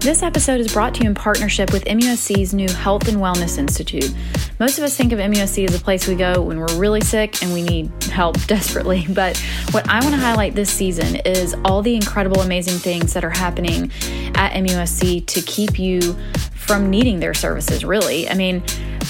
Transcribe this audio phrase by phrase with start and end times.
[0.00, 4.10] This episode is brought to you in partnership with MUSC's new Health and Wellness Institute.
[4.58, 7.42] Most of us think of MUSC as a place we go when we're really sick
[7.42, 9.04] and we need help desperately.
[9.10, 9.36] But
[9.72, 13.30] what I want to highlight this season is all the incredible, amazing things that are
[13.30, 13.92] happening
[14.36, 16.16] at MUSC to keep you
[16.54, 18.26] from needing their services, really.
[18.26, 18.62] I mean,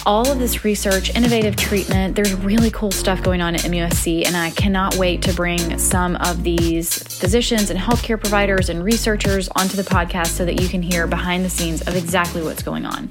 [0.06, 2.16] all of this research, innovative treatment.
[2.16, 6.16] There's really cool stuff going on at MUSC, and I cannot wait to bring some
[6.16, 10.82] of these physicians and healthcare providers and researchers onto the podcast so that you can
[10.82, 13.10] hear behind the scenes of exactly what's going on.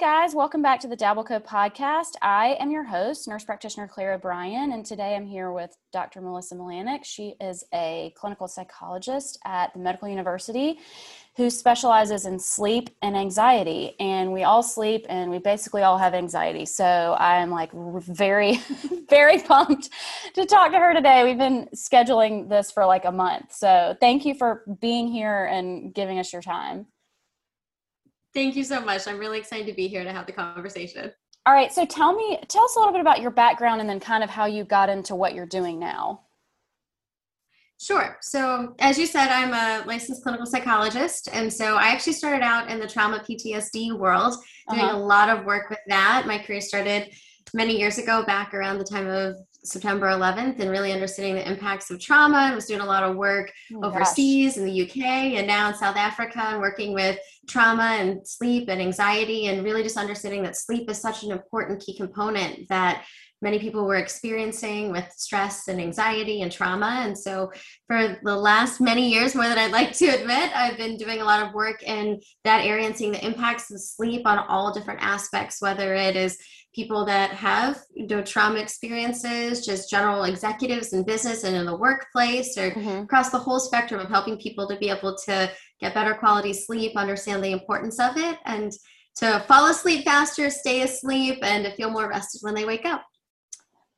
[0.00, 2.12] Guys, welcome back to the Dabbleco podcast.
[2.22, 6.22] I am your host, nurse practitioner Claire O'Brien, and today I'm here with Dr.
[6.22, 7.04] Melissa Milanak.
[7.04, 10.78] She is a clinical psychologist at the Medical University
[11.36, 13.94] who specializes in sleep and anxiety.
[14.00, 16.64] And we all sleep and we basically all have anxiety.
[16.64, 18.58] So I'm like very,
[19.10, 19.90] very pumped
[20.32, 21.24] to talk to her today.
[21.24, 23.52] We've been scheduling this for like a month.
[23.52, 26.86] So thank you for being here and giving us your time.
[28.34, 29.08] Thank you so much.
[29.08, 31.12] I'm really excited to be here to have the conversation.
[31.46, 31.72] All right.
[31.72, 34.30] So tell me, tell us a little bit about your background and then kind of
[34.30, 36.22] how you got into what you're doing now.
[37.80, 38.18] Sure.
[38.20, 41.30] So, as you said, I'm a licensed clinical psychologist.
[41.32, 44.34] And so I actually started out in the trauma PTSD world,
[44.68, 44.96] doing uh-huh.
[44.96, 46.24] a lot of work with that.
[46.26, 47.10] My career started
[47.54, 51.90] many years ago, back around the time of September 11th, and really understanding the impacts
[51.90, 52.36] of trauma.
[52.36, 54.58] I was doing a lot of work oh, overseas gosh.
[54.58, 54.96] in the UK
[55.38, 59.82] and now in South Africa, and working with trauma and sleep and anxiety, and really
[59.82, 63.04] just understanding that sleep is such an important key component that
[63.42, 67.02] many people were experiencing with stress and anxiety and trauma.
[67.04, 67.50] And so,
[67.86, 71.24] for the last many years, more than I'd like to admit, I've been doing a
[71.24, 75.00] lot of work in that area and seeing the impacts of sleep on all different
[75.02, 76.38] aspects, whether it is
[76.74, 81.76] people that have you know, trauma experiences, just general executives in business and in the
[81.76, 83.02] workplace, or mm-hmm.
[83.04, 85.50] across the whole spectrum of helping people to be able to
[85.80, 88.72] get better quality sleep, understand the importance of it, and
[89.16, 93.04] to fall asleep faster, stay asleep, and to feel more rested when they wake up.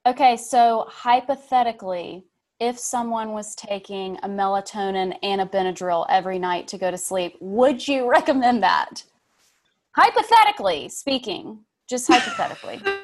[0.06, 2.24] Okay, so hypothetically,
[2.58, 7.36] if someone was taking a melatonin and a Benadryl every night to go to sleep,
[7.40, 9.04] would you recommend that?
[9.94, 12.81] Hypothetically speaking, just hypothetically.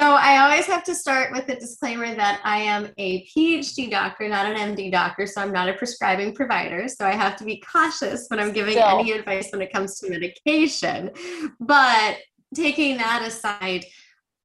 [0.00, 4.28] So I always have to start with the disclaimer that I am a PhD doctor,
[4.28, 6.86] not an MD doctor, so I'm not a prescribing provider.
[6.86, 9.00] So I have to be cautious when I'm giving Still.
[9.00, 11.10] any advice when it comes to medication.
[11.58, 12.18] But
[12.54, 13.86] taking that aside,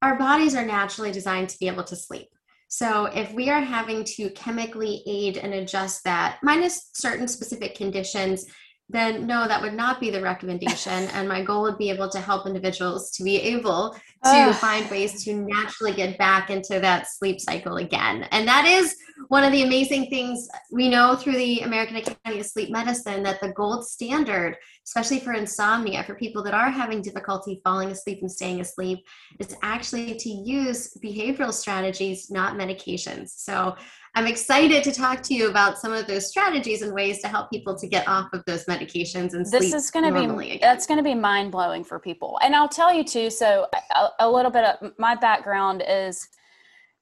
[0.02, 2.28] our bodies are naturally designed to be able to sleep.
[2.66, 8.46] So if we are having to chemically aid and adjust that, minus certain specific conditions,
[8.88, 10.92] then no, that would not be the recommendation.
[11.14, 15.24] and my goal would be able to help individuals to be able to find ways
[15.24, 18.26] to naturally get back into that sleep cycle again.
[18.30, 18.96] And that is
[19.28, 23.40] one of the amazing things we know through the American Academy of Sleep Medicine that
[23.40, 28.30] the gold standard, especially for insomnia, for people that are having difficulty falling asleep and
[28.30, 29.04] staying asleep,
[29.38, 33.30] is actually to use behavioral strategies, not medications.
[33.30, 33.76] So
[34.16, 37.50] I'm excited to talk to you about some of those strategies and ways to help
[37.50, 40.58] people to get off of those medications and this is going to be again.
[40.60, 42.38] that's going to be mind blowing for people.
[42.42, 43.28] And I'll tell you too.
[43.28, 46.28] So a, a little bit of my background is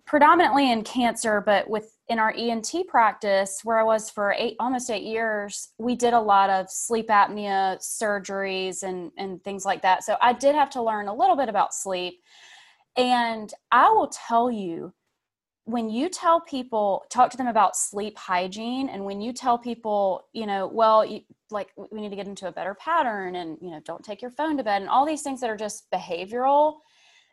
[0.06, 4.90] predominantly in cancer, but with in our ENT practice, where I was for eight almost
[4.90, 10.02] eight years, we did a lot of sleep apnea surgeries and and things like that.
[10.02, 12.20] So I did have to learn a little bit about sleep.
[12.96, 14.92] And I will tell you
[15.64, 20.24] when you tell people talk to them about sleep hygiene and when you tell people
[20.32, 21.20] you know well you,
[21.50, 24.30] like we need to get into a better pattern and you know don't take your
[24.30, 26.76] phone to bed and all these things that are just behavioral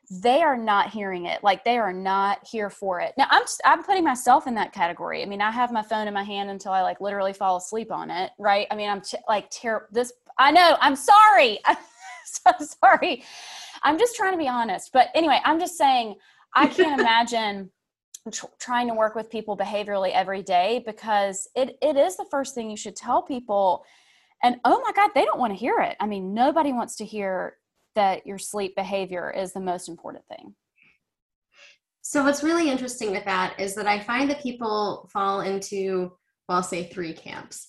[0.10, 1.44] they are not hearing it.
[1.44, 3.14] Like they are not here for it.
[3.18, 5.22] Now i'm just, i'm putting myself in that category.
[5.22, 7.92] I mean i have my phone in my hand until i like literally fall asleep
[7.92, 8.68] on it right?
[8.72, 11.60] I mean i'm t- like terrible this i know i'm sorry.
[11.66, 11.78] I'm
[12.26, 12.52] so
[12.84, 13.24] sorry.
[13.82, 14.92] I'm just trying to be honest.
[14.94, 16.16] But anyway i'm just saying
[16.56, 17.70] i can't imagine
[18.32, 22.56] tr- trying to work with people behaviorally every day because it, it is the first
[22.56, 23.84] thing you should tell people.
[24.44, 25.96] And oh my god they don't want to hear it.
[26.00, 27.58] I mean nobody wants to hear
[27.96, 30.56] that your sleep behavior is the most important thing.
[32.02, 36.12] So what's really interesting with that is that i find that people fall into
[36.48, 37.68] well I'll say three camps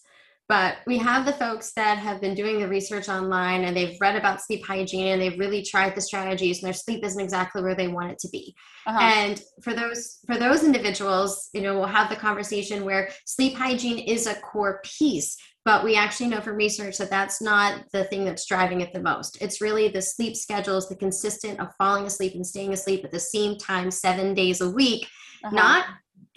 [0.51, 4.17] but we have the folks that have been doing the research online and they've read
[4.17, 7.77] about sleep hygiene and they've really tried the strategies and their sleep isn't exactly where
[7.77, 8.53] they want it to be.
[8.85, 8.99] Uh-huh.
[9.01, 14.01] And for those for those individuals, you know, we'll have the conversation where sleep hygiene
[14.01, 18.25] is a core piece but we actually know from research that that's not the thing
[18.25, 19.37] that's driving it the most.
[19.43, 23.21] It's really the sleep schedules, the consistent of falling asleep and staying asleep at the
[23.21, 25.07] same time seven days a week,
[25.45, 25.55] uh-huh.
[25.55, 25.85] not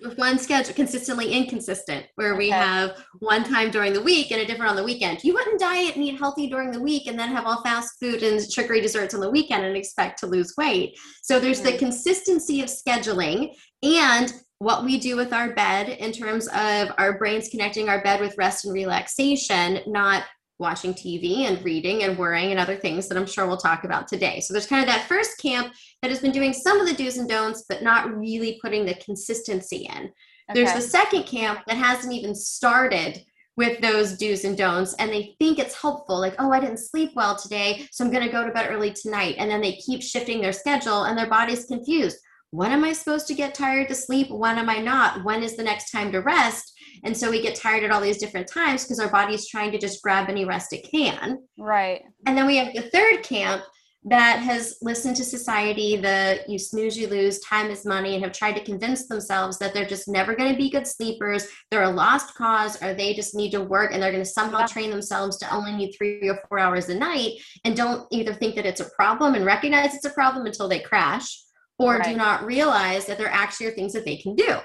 [0.03, 2.37] with one schedule consistently inconsistent where okay.
[2.37, 5.59] we have one time during the week and a different on the weekend you wouldn't
[5.59, 8.81] diet and eat healthy during the week and then have all fast food and sugary
[8.81, 11.71] desserts on the weekend and expect to lose weight so there's mm-hmm.
[11.71, 14.33] the consistency of scheduling and
[14.63, 18.37] what we do with our bed in terms of our brains connecting our bed with
[18.37, 20.23] rest and relaxation, not
[20.59, 24.07] watching TV and reading and worrying and other things that I'm sure we'll talk about
[24.07, 24.39] today.
[24.39, 27.17] So there's kind of that first camp that has been doing some of the do's
[27.17, 30.11] and don'ts, but not really putting the consistency in.
[30.49, 30.53] Okay.
[30.53, 33.23] There's the second camp that hasn't even started
[33.55, 37.11] with those do's and don'ts and they think it's helpful like oh i didn't sleep
[37.15, 40.01] well today so i'm going to go to bed early tonight and then they keep
[40.01, 42.17] shifting their schedule and their body's confused
[42.53, 44.29] when am I supposed to get tired to sleep?
[44.29, 45.23] When am I not?
[45.23, 46.72] When is the next time to rest?
[47.03, 49.71] And so we get tired at all these different times because our body is trying
[49.71, 51.39] to just grab any rest it can.
[51.57, 52.03] Right.
[52.25, 53.63] And then we have the third camp
[54.05, 58.33] that has listened to society, the you snooze, you lose, time is money, and have
[58.33, 61.47] tried to convince themselves that they're just never going to be good sleepers.
[61.71, 64.59] They're a lost cause, or they just need to work and they're going to somehow
[64.59, 64.67] yeah.
[64.67, 68.55] train themselves to only need three or four hours a night and don't either think
[68.55, 71.41] that it's a problem and recognize it's a problem until they crash
[71.79, 72.03] or right.
[72.03, 74.57] do not realize that there actually are things that they can do.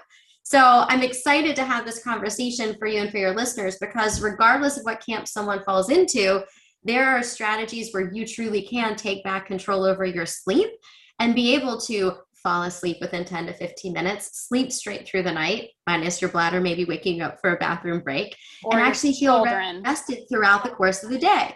[0.49, 4.79] So I'm excited to have this conversation for you and for your listeners because regardless
[4.79, 6.43] of what camp someone falls into,
[6.83, 10.71] there are strategies where you truly can take back control over your sleep
[11.19, 15.33] and be able to fall asleep within 10 to 15 minutes, sleep straight through the
[15.33, 18.35] night, minus your bladder maybe waking up for a bathroom break,
[18.65, 19.45] or and actually feel
[19.85, 21.55] rested throughout the course of the day.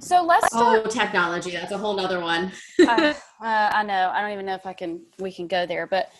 [0.00, 1.50] So let's oh technology.
[1.50, 2.52] That's a whole nother one.
[2.80, 3.12] uh,
[3.42, 4.10] uh, I know.
[4.14, 5.04] I don't even know if I can.
[5.18, 6.10] We can go there, but.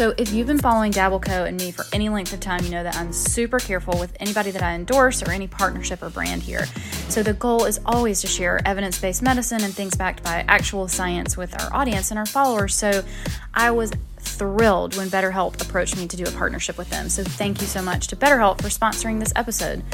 [0.00, 2.82] So, if you've been following Dabbleco and me for any length of time, you know
[2.82, 6.64] that I'm super careful with anybody that I endorse or any partnership or brand here.
[7.10, 10.88] So, the goal is always to share evidence based medicine and things backed by actual
[10.88, 12.74] science with our audience and our followers.
[12.74, 13.04] So,
[13.52, 17.10] I was thrilled when BetterHelp approached me to do a partnership with them.
[17.10, 19.84] So, thank you so much to BetterHelp for sponsoring this episode.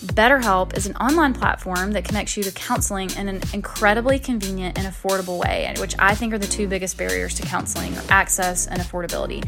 [0.00, 4.86] BetterHelp is an online platform that connects you to counseling in an incredibly convenient and
[4.86, 9.46] affordable way, which I think are the two biggest barriers to counseling access and affordability.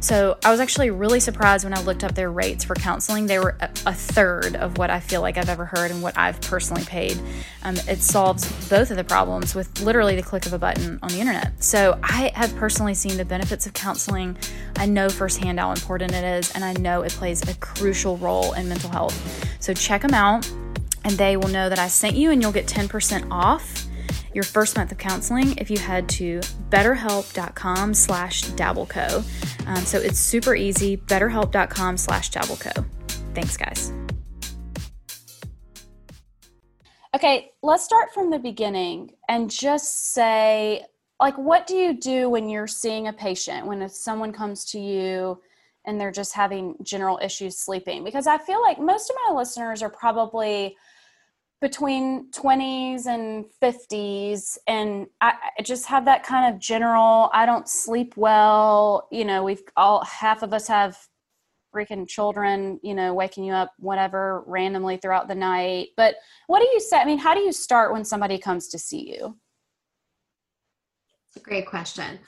[0.00, 3.26] So I was actually really surprised when I looked up their rates for counseling.
[3.26, 6.40] They were a, third of what I feel like I've ever heard and what I've
[6.40, 7.20] personally paid.
[7.62, 11.10] Um, it solves both of the problems with literally the click of a button on
[11.10, 11.62] the internet.
[11.62, 14.38] So I have personally seen the benefits of counseling.
[14.76, 18.54] I know firsthand how important it is, and I know it plays a crucial role
[18.54, 19.46] in mental health.
[19.60, 20.50] So check them out,
[21.04, 23.89] and they will know that I sent you, and you'll get 10% off
[24.34, 29.66] your first month of counseling if you head to betterhelp.com slash dabbleco.
[29.66, 32.84] Um, so it's super easy, betterhelp.com slash dabbleco.
[33.34, 33.92] Thanks, guys.
[37.14, 40.84] Okay, let's start from the beginning and just say,
[41.20, 44.78] like, what do you do when you're seeing a patient, when if someone comes to
[44.78, 45.40] you
[45.84, 48.04] and they're just having general issues sleeping?
[48.04, 50.76] Because I feel like most of my listeners are probably–
[51.60, 57.68] between 20s and 50s and I, I, just have that kind of general i don't
[57.68, 60.96] sleep well you know we've all half of us have
[61.74, 65.88] freaking children you know waking you up whatever randomly throughout the night.
[65.96, 68.78] But what do you say i mean how do you start when somebody comes to
[68.78, 69.36] see you?
[71.28, 72.18] It's a great question.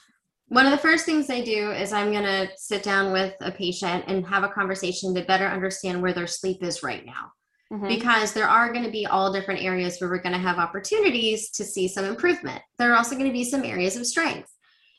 [0.49, 3.51] One of the first things I do is I'm going to sit down with a
[3.51, 7.33] patient and have a conversation to better understand where their sleep is right now
[7.73, 7.89] mm-hmm.
[7.89, 11.51] because there are going to be all different areas where we're going to have opportunities
[11.51, 12.61] to see some improvement.
[12.79, 14.49] There are also going to be some areas of strength.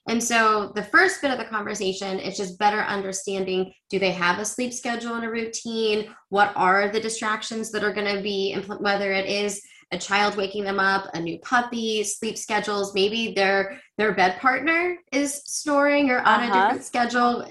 [0.09, 4.39] And so the first bit of the conversation is just better understanding do they have
[4.39, 6.13] a sleep schedule and a routine?
[6.27, 9.61] What are the distractions that are going to be, whether it is
[9.91, 14.97] a child waking them up, a new puppy, sleep schedules, maybe their their bed partner
[15.11, 16.43] is snoring or on uh-huh.
[16.45, 17.45] a different schedule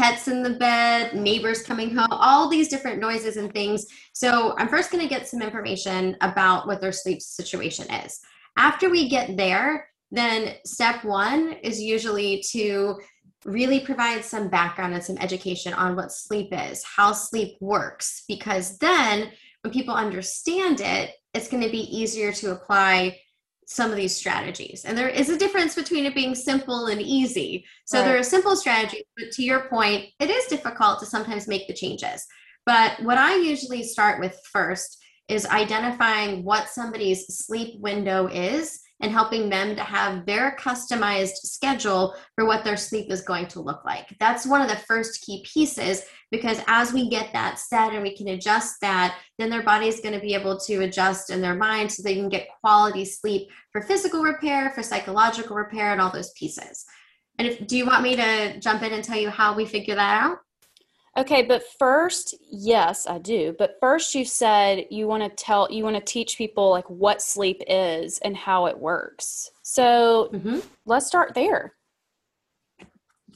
[0.00, 3.84] pets in the bed, neighbors coming home, all these different noises and things.
[4.14, 8.18] So I'm first going to get some information about what their sleep situation is.
[8.56, 12.98] After we get there, then step one is usually to
[13.44, 18.78] really provide some background and some education on what sleep is, how sleep works, because
[18.78, 19.30] then
[19.60, 23.18] when people understand it, it's going to be easier to apply
[23.70, 24.84] some of these strategies.
[24.84, 27.64] And there is a difference between it being simple and easy.
[27.84, 28.04] So Right.
[28.04, 31.72] there are simple strategies, but to your point, it is difficult to sometimes make the
[31.74, 32.26] changes.
[32.66, 34.98] But what I usually start with first
[35.28, 42.14] is identifying what somebody's sleep window is and helping them to have their customized schedule
[42.34, 44.14] for what their sleep is going to look like.
[44.18, 48.16] That's one of the first key pieces because as we get that set and we
[48.16, 51.54] can adjust that, then their body is going to be able to adjust in their
[51.54, 56.12] mind so they can get quality sleep for physical repair, for psychological repair, and all
[56.12, 56.84] those pieces.
[57.38, 59.94] And if do you want me to jump in and tell you how we figure
[59.94, 60.38] that out?
[61.18, 63.54] Okay, but first, yes, I do.
[63.58, 67.20] But first, you said you want to tell, you want to teach people like what
[67.20, 69.50] sleep is and how it works.
[69.62, 70.60] So Mm-hmm.
[70.86, 71.74] let's start there.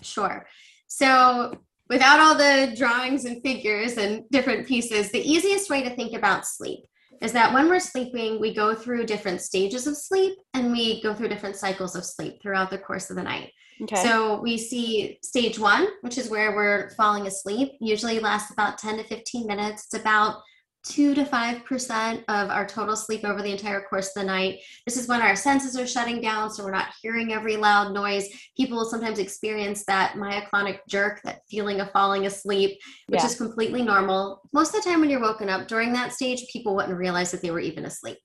[0.02, 0.47] Sure.
[0.87, 6.14] So, without all the drawings and figures and different pieces, the easiest way to think
[6.16, 6.81] about sleep
[7.23, 11.14] is that when we're sleeping, we go through different stages of sleep and we go
[11.14, 13.50] through different cycles of sleep throughout the course of the night.
[13.83, 14.02] Okay.
[14.02, 18.99] So, we see stage one, which is where we're falling asleep, usually lasts about 10
[18.99, 19.85] to 15 minutes.
[19.85, 20.43] It's about
[20.85, 24.61] two to five percent of our total sleep over the entire course of the night.
[24.85, 28.28] This is when our senses are shutting down, so we're not hearing every loud noise.
[28.57, 32.78] People will sometimes experience that myoclonic jerk, that feeling of falling asleep,
[33.09, 33.26] which Yeah.
[33.26, 34.43] is completely normal.
[34.52, 37.40] Most of the time, when you're woken up during that stage, people wouldn't realize that
[37.40, 38.19] they were even asleep.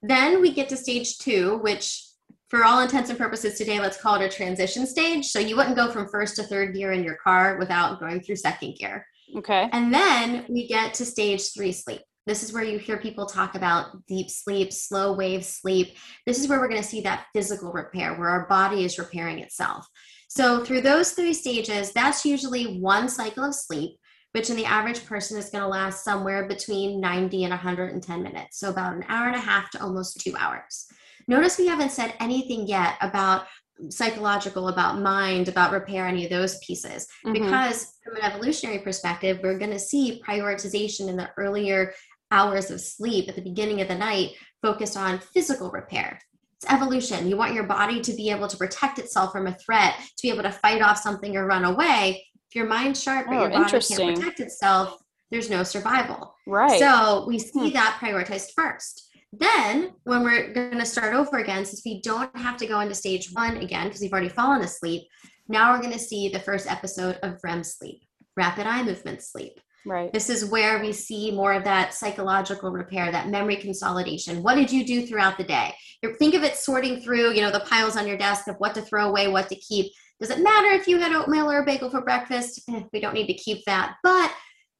[0.00, 2.06] Then we get to stage two, which
[2.50, 5.26] for all intents and purposes today, let's call it a transition stage.
[5.26, 8.36] So you wouldn't go from first to third gear in your car without going through
[8.36, 9.06] second gear.
[9.36, 9.68] okay.
[9.72, 12.02] And then we get to stage three sleep.
[12.26, 15.96] This is where you hear people talk about deep sleep, slow wave sleep.
[16.26, 19.38] This is where we're going to see that physical repair, where our body is repairing
[19.38, 19.86] itself.
[20.28, 23.98] So, through those three stages, that's usually one cycle of sleep,
[24.32, 28.60] which in the average person is going to last somewhere between 90 and 110 minutes.
[28.60, 30.86] So, about an hour and a half to almost two hours.
[31.28, 33.46] Notice we haven't said anything yet about
[33.88, 37.32] psychological, about mind, about repair, any of those pieces Mhm.
[37.32, 41.94] because from an evolutionary perspective we're going to see prioritization in the earlier
[42.30, 46.20] hours of sleep at the beginning of the night focused on physical repair
[46.56, 49.94] it's evolution you want your body to be able to protect itself from a threat
[50.16, 53.34] to be able to fight off something or run away if your mind's sharp but
[53.36, 54.98] Oh, your body can't protect itself
[55.30, 56.78] there's no survival right.
[56.78, 57.74] so we see Hmm.
[57.74, 59.08] that prioritized first.
[59.32, 62.94] Then, when we're going to start over again, since we don't have to go into
[62.94, 65.02] stage one again because we've already fallen asleep,
[65.48, 68.02] now we're going to see the first episode of REM sleep,
[68.36, 69.60] rapid eye movement sleep.
[69.86, 70.12] right.
[70.12, 74.42] This is where we see more of that psychological repair, that memory consolidation.
[74.42, 75.74] What did you do throughout the day?
[76.18, 78.82] Think of it sorting through, you know, the piles on your desk of what to
[78.82, 79.92] throw away, what to keep.
[80.18, 82.62] Does it matter if you had oatmeal or a bagel for breakfast?
[82.68, 83.96] Eh, we don't need to keep that.
[84.02, 84.32] But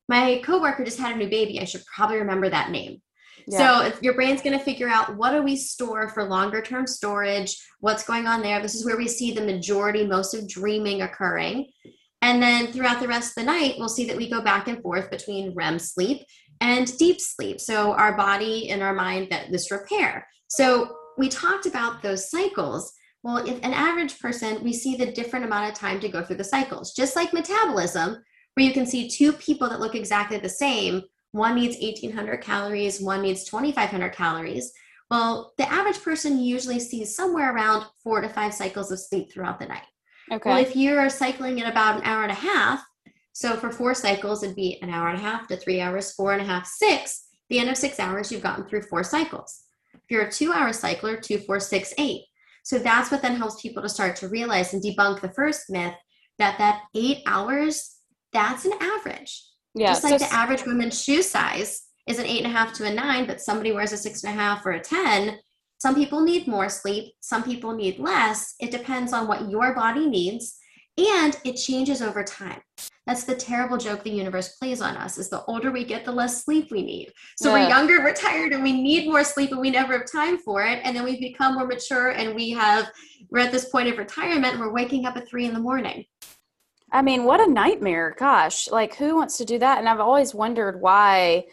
[0.09, 1.61] my coworker just had a new baby.
[1.61, 3.01] I should probably remember that name.
[3.47, 3.59] Yeah.
[3.59, 6.87] So if your brain's going to figure out what do we store for longer term
[6.87, 8.61] storage, what's going on there.
[8.61, 11.71] This is where we see the majority, most of dreaming occurring.
[12.23, 14.83] And then throughout the rest of the night, we'll see that we go back and
[14.83, 16.23] forth between REM sleep
[16.61, 17.61] and deep sleep.
[17.61, 20.27] So our body and our mind that this repair.
[20.49, 22.93] So we talked about those cycles.
[23.23, 26.37] Well, if an average person, we see the different amount of time to go through
[26.37, 28.23] the cycles, just like metabolism,
[28.55, 31.03] where you can see two people that look exactly the same.
[31.33, 34.73] One needs 1800 calories, one needs 2500 calories.
[35.11, 39.59] Well, the average person usually sees somewhere around four to five cycles of sleep throughout
[39.59, 39.87] the night.
[40.31, 40.49] okay.
[40.49, 42.85] Well, if you're cycling at about an hour and a half,
[43.33, 46.33] so for four cycles, it'd be an hour and a half to three hours, four
[46.33, 47.29] and a half, six.
[47.49, 49.63] The end of six hours, you've gotten through four cycles.
[49.95, 52.23] If you're a two hour cycler, two, four, six, eight.
[52.63, 55.95] So that's what then helps people to start to realize and debunk the first myth
[56.39, 57.97] that that eight hours,
[58.33, 59.43] that's an average.
[59.75, 59.89] Yeah.
[59.89, 62.87] Just like so the average woman's shoe size is an eight and a half to
[62.87, 65.39] a nine, but somebody wears a six and a half or a 10.
[65.79, 68.55] Some people need more sleep, some people need less.
[68.61, 70.59] It depends on what your body needs,
[70.99, 72.61] and it changes over time.
[73.07, 76.13] That's the terrible joke the universe plays on us is the older we get, the
[76.13, 77.13] less sleep we need.
[77.37, 77.63] So Yeah.
[77.65, 80.63] we're younger, we're tired, and we need more sleep, and we never have time for
[80.65, 80.81] it.
[80.85, 82.91] And then we've become more mature and we have
[83.31, 86.05] we're at this point of retirement, and we're waking up at three in the morning.
[86.93, 88.15] I mean, what a nightmare.
[88.19, 89.79] Gosh, like who wants to do that?
[89.79, 91.47] And I've always wondered why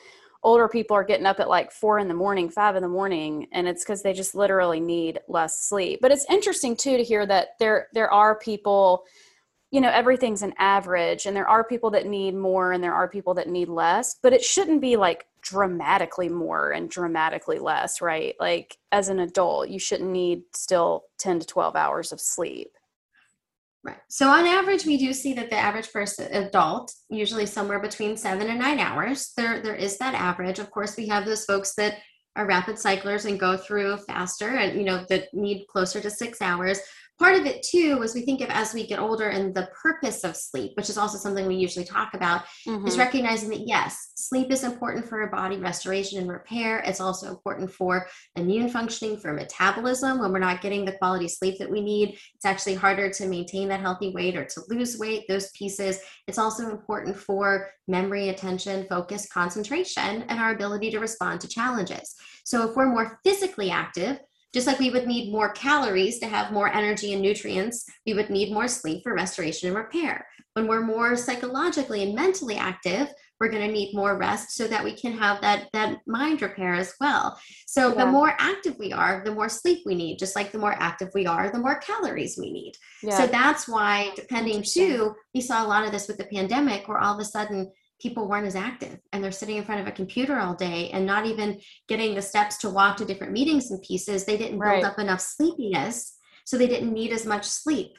[0.44, 3.48] older people are getting up at like four in the morning, five in the morning,
[3.52, 6.00] and it's because they just literally need less sleep.
[6.02, 9.04] But it's interesting too to hear that there there are people,
[9.72, 13.08] you know, everything's an average, and there are people that need more and there are
[13.10, 18.36] people that need less, but it shouldn't be like dramatically more and dramatically less, right?
[18.40, 22.77] Like as an adult, you shouldn't need still 10 to 12 hours of sleep.
[23.88, 23.98] Right.
[24.10, 28.50] So on average, we do see that the average person, adult, usually somewhere between seven
[28.50, 29.32] and nine hours.
[29.38, 30.60] There, there is that average.
[30.60, 32.00] Of course, we have those folks that
[32.36, 36.42] are rapid cyclers and go through faster and you know that need closer to six
[36.42, 36.80] hours
[37.20, 40.24] part of it too was we think of as we get older and the purpose
[40.24, 42.88] of sleep which is also something we usually talk about mm-hmm.
[42.88, 46.80] is recognizing that yes sleep is important for our body restoration and repair.
[46.80, 50.20] It's also important for immune functioning for metabolism.
[50.20, 53.70] When we're not getting the quality sleep that we need it's actually harder to maintain
[53.70, 56.00] that healthy weight or to lose weight those pieces.
[56.28, 62.16] It's also important for memory attention focus concentration and our ability to respond to challenges.
[62.44, 64.20] So if we're more physically active
[64.54, 68.30] just like we would need more calories to have more energy and nutrients, we would
[68.30, 70.26] need more sleep for restoration and repair.
[70.54, 74.84] When we're more psychologically and mentally active, we're going to need more rest so that
[74.84, 77.40] we can have that that mind repair as well.
[77.68, 78.06] So yeah.
[78.06, 80.18] the more active we are, the more sleep we need.
[80.18, 82.74] Just like the more active we are, the more calories we need.
[83.04, 83.18] Yeah.
[83.18, 86.98] So that's why, depending too, we saw a lot of this with the pandemic, where
[86.98, 89.92] all of a sudden people weren't as active and they're sitting in front of a
[89.92, 93.82] computer all day and not even getting the steps to walk to different meetings and
[93.82, 94.84] pieces they didn't build right.
[94.84, 97.94] up enough sleepiness so they didn't need as much sleep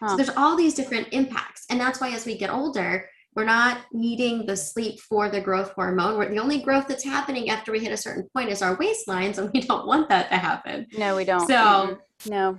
[0.00, 0.08] huh.
[0.08, 3.78] so there's all these different impacts and that's why as we get older we're not
[3.92, 6.18] needing the sleep for the growth hormone.
[6.18, 9.38] We're, the only growth that's happening after we hit a certain point is our waistlines,
[9.38, 10.86] and we don't want that to happen.
[10.92, 11.46] No, we don't.
[11.46, 12.30] So, mm-hmm.
[12.30, 12.58] no.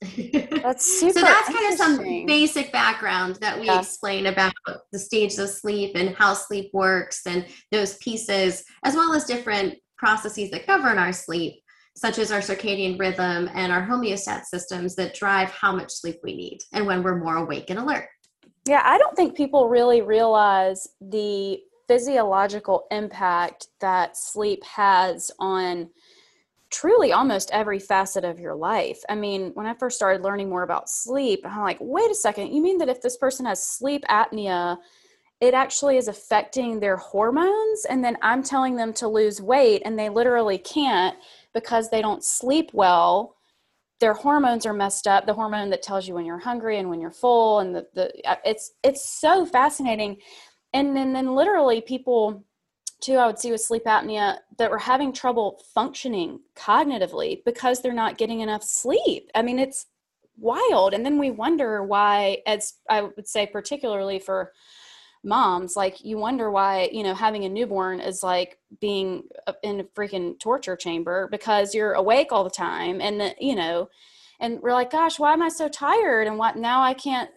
[0.62, 1.18] That's super.
[1.18, 3.80] so that's kind of some basic background that we yeah.
[3.80, 4.52] explain about
[4.92, 9.74] the stages of sleep and how sleep works and those pieces, as well as different
[9.96, 11.54] processes that govern our sleep,
[11.96, 16.36] such as our circadian rhythm and our homeostat systems that drive how much sleep we
[16.36, 18.08] need and when we're more awake and alert.
[18.68, 25.88] Yeah, I don't think people really realize the physiological impact that sleep has on
[26.70, 29.00] truly almost every facet of your life.
[29.08, 32.52] I mean, when I first started learning more about sleep, I'm like, wait a second,
[32.52, 34.78] you mean that if this person has sleep apnea,
[35.40, 37.86] it actually is affecting their hormones?
[37.88, 41.16] And then I'm telling them to lose weight and they literally can't
[41.54, 43.36] because they don't sleep well.
[44.00, 45.26] Their hormones are messed up.
[45.26, 48.12] The hormone that tells you when you're hungry and when you're full, and the, the
[48.24, 50.18] uh, it's it's so fascinating.
[50.72, 52.44] And then then literally people
[53.00, 57.92] too i would see with sleep apnea that were having trouble functioning cognitively because they're
[57.92, 59.30] not getting enough sleep.
[59.34, 59.86] I mean it's
[60.38, 60.94] wild.
[60.94, 64.52] And then we wonder why as i would say particularly for
[65.24, 69.24] moms like you wonder why you know having a newborn is like being
[69.64, 73.88] in a freaking torture chamber because you're awake all the time and you know
[74.38, 76.28] and we're like gosh why am i so tired?
[76.28, 77.30] And what now i can't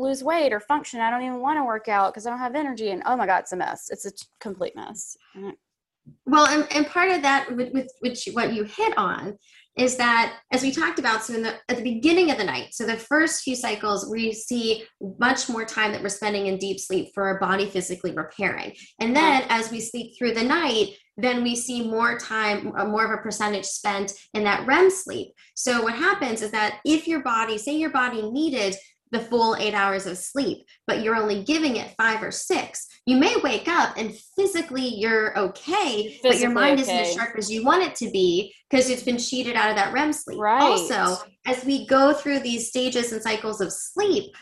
[0.00, 1.00] lose weight or function.
[1.00, 2.90] I don't even want to work out because I don't have energy.
[2.90, 3.88] And oh my God, it's a mess.
[3.90, 5.16] It's a complete mess.
[5.36, 5.52] Mm.
[6.26, 9.36] Well, and, and part of that, with, with which what you hit on,
[9.76, 12.68] is that as we talked about, so in the at the beginning of the night,
[12.72, 14.84] so the first few cycles, we see
[15.18, 19.14] much more time that we're spending in deep sleep for our body physically repairing, and
[19.14, 23.22] then as we sleep through the night, then we see more time, more of a
[23.22, 25.28] percentage spent in that REM sleep.
[25.54, 28.76] So what happens is that if your body, say your body needed
[29.12, 33.16] the full eight hours of sleep, but you're only giving it five or six, you
[33.16, 36.82] may wake up and physically you're okay, physically but your mind okay.
[36.82, 39.76] isn't as sharp as you want it to be because it's been cheated out of
[39.76, 40.38] that REM sleep.
[40.38, 40.60] Right.
[40.60, 41.16] Also,
[41.46, 44.34] as we go through these stages and cycles of sleep,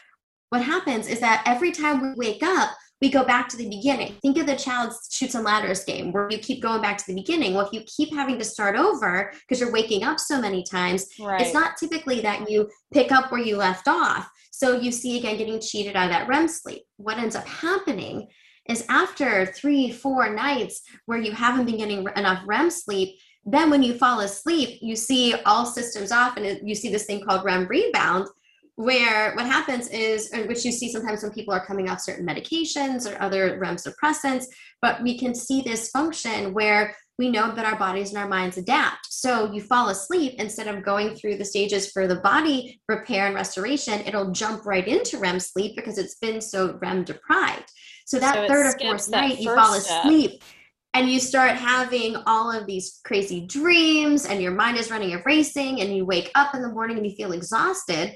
[0.50, 2.70] what happens is that every time we wake up,
[3.02, 4.14] we go back to the beginning.
[4.22, 7.14] Think of the child's Chutes and Ladders game where you keep going back to the
[7.14, 7.52] beginning.
[7.52, 11.06] Well, if you keep having to start over because you're waking up so many times,
[11.20, 11.40] right.
[11.40, 14.30] it's not typically that you pick up where you left off.
[14.56, 16.84] So you see again getting cheated out of that REM sleep.
[16.96, 18.26] What ends up happening
[18.66, 23.82] is after three, four nights where you haven't been getting enough REM sleep, then when
[23.82, 27.66] you fall asleep, you see all systems off and you see this thing called REM
[27.66, 28.28] rebound,
[28.76, 33.10] where what happens is, which you see sometimes when people are coming off certain medications
[33.10, 34.44] or other REM suppressants,
[34.82, 38.58] but we can see this function where we know that our bodies and our minds
[38.58, 39.06] adapt.
[39.10, 43.34] So you fall asleep instead of going through the stages for the body repair and
[43.34, 47.72] restoration, it'll jump right into REM sleep because it's been so REM deprived.
[48.04, 50.42] So that so third or fourth night, you fall asleep.
[50.42, 50.42] Step.
[50.92, 55.22] And you start having all of these crazy dreams, and your mind is running and
[55.26, 58.14] racing, and you wake up in the morning and you feel exhausted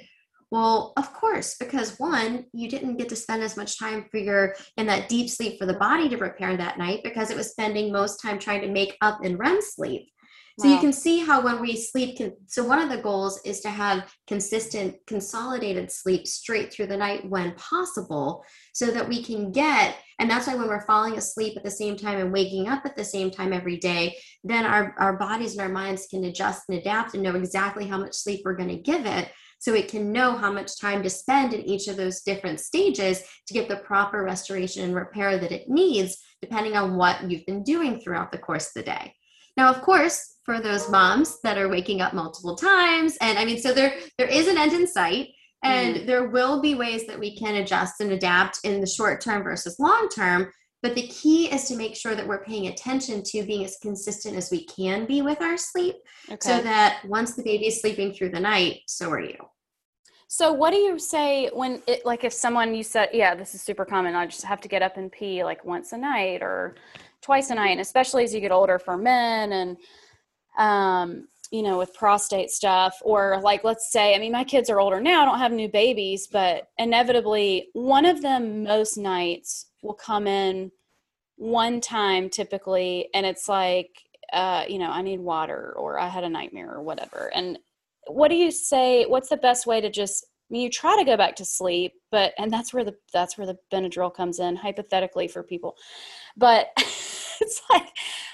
[0.50, 4.56] well, of course, because one, you didn't get to spend as much time for your
[4.76, 7.92] in that deep sleep for the body to prepare that night because it was spending
[7.92, 10.10] most time trying to make up in REM sleep.
[10.58, 10.74] So wow.
[10.74, 13.70] you can see how when we sleep, can, so one of the goals is to
[13.70, 19.96] have consistent, consolidated sleep straight through the night when possible, so that we can get,
[20.18, 22.94] and that's why when we're falling asleep at the same time and waking up at
[22.94, 26.78] the same time every day, then our, our bodies and our minds can adjust and
[26.78, 30.10] adapt and know exactly how much sleep we're going to give it so it can
[30.10, 33.76] know how much time to spend in each of those different stages to get the
[33.76, 38.38] proper restoration and repair that it needs, depending on what you've been doing throughout the
[38.38, 39.14] course of the day.
[39.58, 43.60] Now, of course, for those moms that are waking up multiple times, and I mean,
[43.60, 45.28] so there there is an end in sight,
[45.62, 46.06] and mm.
[46.06, 49.78] there will be ways that we can adjust and adapt in the short term versus
[49.78, 50.50] long term.
[50.82, 54.36] But the key is to make sure that we're paying attention to being as consistent
[54.36, 55.96] as we can be with our sleep
[56.28, 56.38] okay.
[56.40, 59.36] so that once the baby is sleeping through the night, so are you.
[60.28, 63.62] So what do you say when it like if someone you said, yeah, this is
[63.62, 66.76] super common, I just have to get up and pee like once a night or
[67.20, 69.76] twice a night, and especially as you get older for men and
[70.58, 74.80] um you know with prostate stuff or like let's say i mean my kids are
[74.80, 79.94] older now i don't have new babies but inevitably one of them most nights will
[79.94, 80.70] come in
[81.36, 83.88] one time typically and it's like
[84.32, 87.58] uh, you know i need water or i had a nightmare or whatever and
[88.06, 91.04] what do you say what's the best way to just I mean, you try to
[91.04, 94.56] go back to sleep, but and that's where the that's where the Benadryl comes in,
[94.56, 95.76] hypothetically for people.
[96.36, 97.86] But it's like,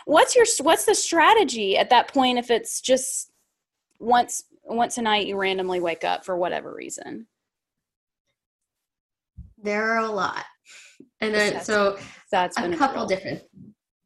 [0.06, 3.30] what's your what's the strategy at that point if it's just
[4.00, 7.26] once once a night you randomly wake up for whatever reason?
[9.58, 10.46] There are a lot
[11.20, 11.98] and then so
[12.30, 13.42] that's a couple different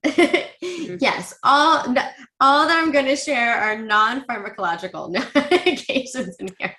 [0.05, 0.97] mm-hmm.
[1.01, 1.95] yes all
[2.41, 6.75] all that i'm going to share are non-pharmacological medications in here.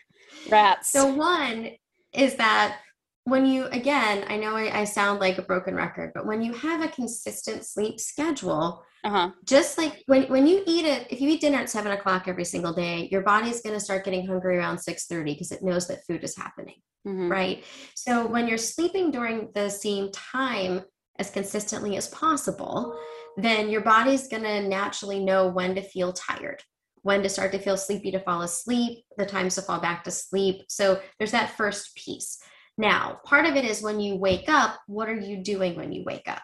[0.50, 0.92] Rats.
[0.92, 1.70] So one
[2.14, 2.80] is that
[3.26, 6.54] when you again i know I, I, sound like a broken record but when you
[6.54, 9.32] have a consistent sleep schedule uh-huh.
[9.46, 12.46] just like when, when you eat it if you eat dinner at 7 o'clock every
[12.46, 16.06] single day your body's going to start getting hungry around 6.30 because it knows that
[16.06, 16.76] food is happening
[17.08, 17.32] mm-hmm.
[17.32, 17.64] right
[17.96, 20.82] so when you're sleeping during the same time
[21.20, 22.98] as consistently as possible
[23.38, 26.62] then your body's going to naturally know when to feel tired
[27.04, 30.12] when to start to feel sleepy to fall asleep the times to fall back to
[30.12, 32.40] sleep so there's that first piece
[32.78, 36.04] now, part of it is when you wake up, what are you doing when you
[36.04, 36.42] wake up?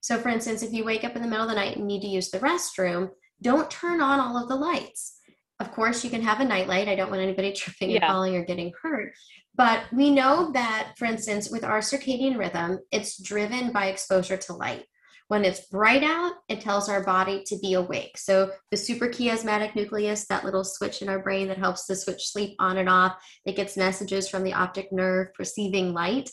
[0.00, 2.02] So, for instance, if you wake up in the middle of the night and need
[2.02, 3.10] to use the restroom,
[3.42, 5.18] don't turn on all of the lights.
[5.60, 6.88] Of course, you can have a nightlight.
[6.88, 7.98] I don't want anybody tripping yeah.
[7.98, 9.12] and falling or getting hurt.
[9.54, 14.52] But we know that, for instance, with our circadian rhythm, it's driven by exposure to
[14.52, 14.84] light.
[15.26, 18.16] When it's bright out, it tells our body to be awake.
[18.16, 22.56] So the suprachiasmatic nucleus, that little switch in our brain that helps to switch sleep
[22.58, 26.30] on and off, it gets messages from the optic nerve perceiving light.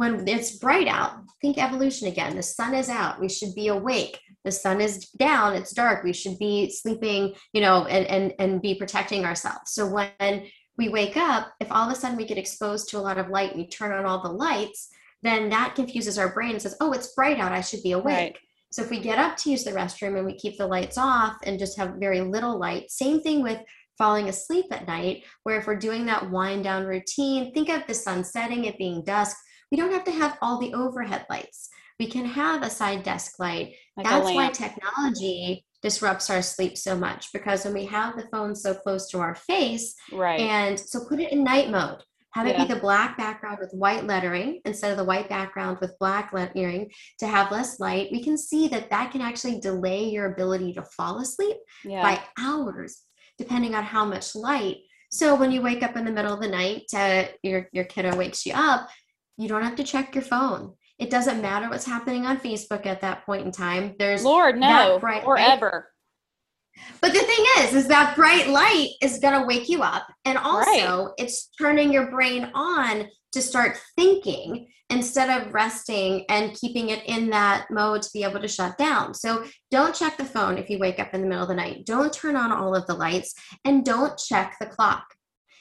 [0.00, 2.34] When it's bright out, think evolution again.
[2.34, 3.20] The sun is out.
[3.20, 4.18] We should be awake.
[4.46, 5.54] The sun is down.
[5.54, 6.04] It's dark.
[6.04, 9.72] We should be sleeping, you know, and, and, and be protecting ourselves.
[9.72, 10.46] So when
[10.78, 13.28] we wake up, if all of a sudden we get exposed to a lot of
[13.28, 14.88] light and we turn on all the lights,
[15.22, 17.52] then that confuses our brain and says, oh, it's bright out.
[17.52, 18.16] I should be awake.
[18.16, 18.38] Right.
[18.72, 21.36] So if we get up to use the restroom and we keep the lights off
[21.44, 23.60] and just have very little light, same thing with
[23.98, 27.92] falling asleep at night, where if we're doing that wind down routine, think of the
[27.92, 29.36] sun setting, it being dusk.
[29.70, 31.68] We don't have to have all the overhead lights.
[31.98, 33.74] We can have a side desk light.
[33.96, 38.54] Like That's why technology disrupts our sleep so much because when we have the phone
[38.54, 40.40] so close to our face, right.
[40.40, 42.02] And so put it in night mode.
[42.32, 42.64] Have it yeah.
[42.64, 46.88] be the black background with white lettering instead of the white background with black lettering
[47.18, 48.12] to have less light.
[48.12, 52.02] We can see that that can actually delay your ability to fall asleep yeah.
[52.02, 53.02] by hours,
[53.36, 54.76] depending on how much light.
[55.10, 58.14] So when you wake up in the middle of the night, uh, your your kiddo
[58.16, 58.88] wakes you up.
[59.40, 60.74] You don't have to check your phone.
[60.98, 63.94] It doesn't matter what's happening on Facebook at that point in time.
[63.98, 65.88] There's Lord no, or ever.
[67.00, 70.06] But the thing is, is that bright light is going to wake you up.
[70.26, 71.08] And also, right.
[71.16, 77.30] it's turning your brain on to start thinking instead of resting and keeping it in
[77.30, 79.14] that mode to be able to shut down.
[79.14, 81.86] So don't check the phone if you wake up in the middle of the night.
[81.86, 85.04] Don't turn on all of the lights and don't check the clock.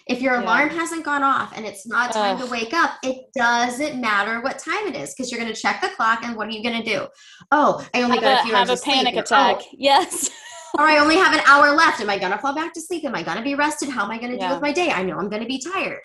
[0.10, 0.43] If your yeah.
[0.43, 2.45] alarm hasn't gone off and it's not time Ugh.
[2.45, 5.82] to wake up, it doesn't matter what time it is because you're going to check
[5.82, 7.08] the clock and what are you going to do?
[7.52, 9.17] Oh, I only have got a, a few have a panic sleep.
[9.17, 9.19] Oh.
[9.19, 9.58] attack.
[9.62, 10.32] Oh, yes.
[10.78, 12.02] or I only have an hour left.
[12.02, 13.06] Am I going to fall back to sleep?
[13.06, 13.89] Am I going to be rested?
[13.89, 14.48] How am I going to yeah.
[14.48, 14.89] deal with my day?
[14.89, 16.02] I know I'm going to be tired.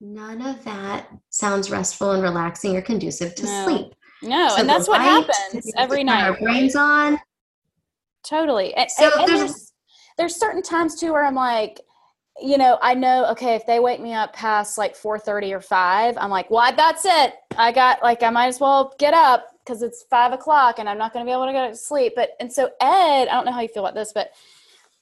[0.00, 3.64] None of that sounds restful and relaxing or conducive to no.
[3.64, 3.94] sleep.
[4.22, 6.28] No, so and that's what happens every night.
[6.28, 7.18] Our brains on.
[8.24, 8.74] Totally.
[8.74, 9.72] And, so and, there's, there's,
[10.16, 11.80] there's certain times too where I'm like,
[12.40, 16.16] you know, I know, okay, if they wake me up past like 4.30 or 5,
[16.18, 17.34] I'm like, well, that's it.
[17.56, 20.98] I got, like, I might as well get up because it's 5 o'clock and I'm
[20.98, 22.14] not going to be able to go to sleep.
[22.16, 24.30] But, and so Ed, I don't know how you feel about this, but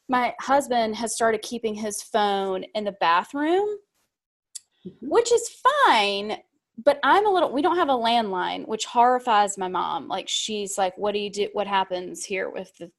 [0.08, 3.68] my husband has started keeping his phone in the bathroom,
[4.86, 5.08] mm-hmm.
[5.08, 6.38] which is fine.
[6.84, 10.08] But I'm a little, we don't have a landline, which horrifies my mom.
[10.08, 11.48] Like, she's like, what do you do?
[11.52, 12.90] What happens here with the,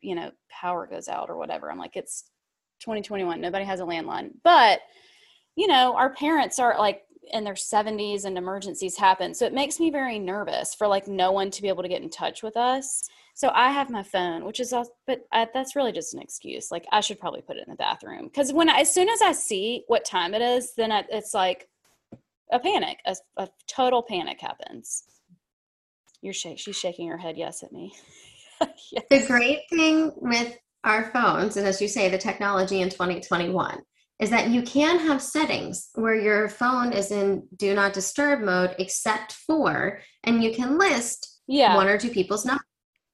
[0.00, 1.70] you know, power goes out or whatever?
[1.70, 2.24] I'm like, it's
[2.80, 4.80] 2021 nobody has a landline but
[5.56, 9.34] you know our parents are like in their 70s and emergencies happen.
[9.34, 12.02] So it makes me very nervous for like no one to be able to get
[12.02, 13.08] in touch with us.
[13.34, 14.72] So I have my phone, which is
[15.06, 16.70] but I, that's really just an excuse.
[16.70, 19.20] Like I should probably put it in the bathroom because when I, as soon as
[19.20, 21.68] I see what time it is, then I, it's like
[22.50, 25.04] a panic, a, a total panic happens.
[26.22, 27.92] You're shake, she's shaking her head yes at me.
[28.60, 29.04] yes.
[29.10, 30.56] The great thing with
[30.86, 33.80] our phones, and as you say, the technology in 2021
[34.20, 38.74] is that you can have settings where your phone is in do not disturb mode
[38.78, 41.74] except for and you can list yeah.
[41.74, 42.64] one or two people's numbers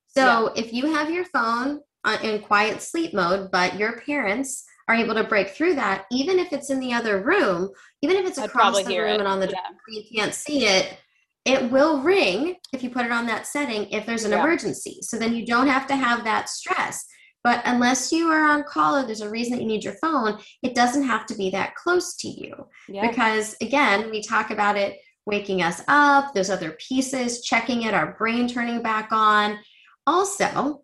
[0.07, 0.63] so yeah.
[0.63, 5.15] if you have your phone uh, in quiet sleep mode but your parents are able
[5.15, 7.69] to break through that even if it's in the other room
[8.03, 9.21] even if it's across the room it.
[9.21, 9.57] and on the yeah.
[9.89, 10.97] you can't see it
[11.45, 14.41] it will ring if you put it on that setting if there's an yeah.
[14.41, 17.07] emergency so then you don't have to have that stress
[17.45, 20.39] but unless you are on call or there's a reason that you need your phone,
[20.63, 22.55] it doesn't have to be that close to you.
[22.89, 23.09] Yeah.
[23.09, 28.17] Because again, we talk about it waking us up, those other pieces, checking it, our
[28.19, 29.59] brain turning back on.
[30.07, 30.83] Also,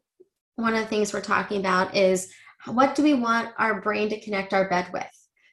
[0.56, 2.32] one of the things we're talking about is
[2.66, 5.06] what do we want our brain to connect our bed with?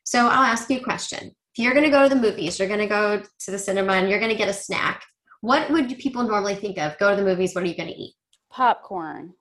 [0.03, 1.31] So I'll ask you a question.
[1.55, 3.93] If you're going to go to the movies, you're going to go to the cinema
[3.93, 5.03] and you're going to get a snack,
[5.41, 6.97] what would people normally think of?
[6.97, 8.13] Go to the movies, what are you going to eat?
[8.51, 9.33] Popcorn.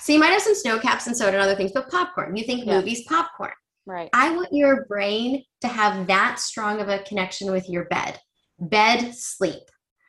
[0.00, 2.36] So you might have some Sno-Caps and soda and other things, but popcorn.
[2.36, 2.78] You think yeah.
[2.78, 3.52] movies, popcorn.
[3.86, 4.08] Right.
[4.12, 8.18] I want your brain to have that strong of a connection with your bed.
[8.58, 9.62] Bed, sleep.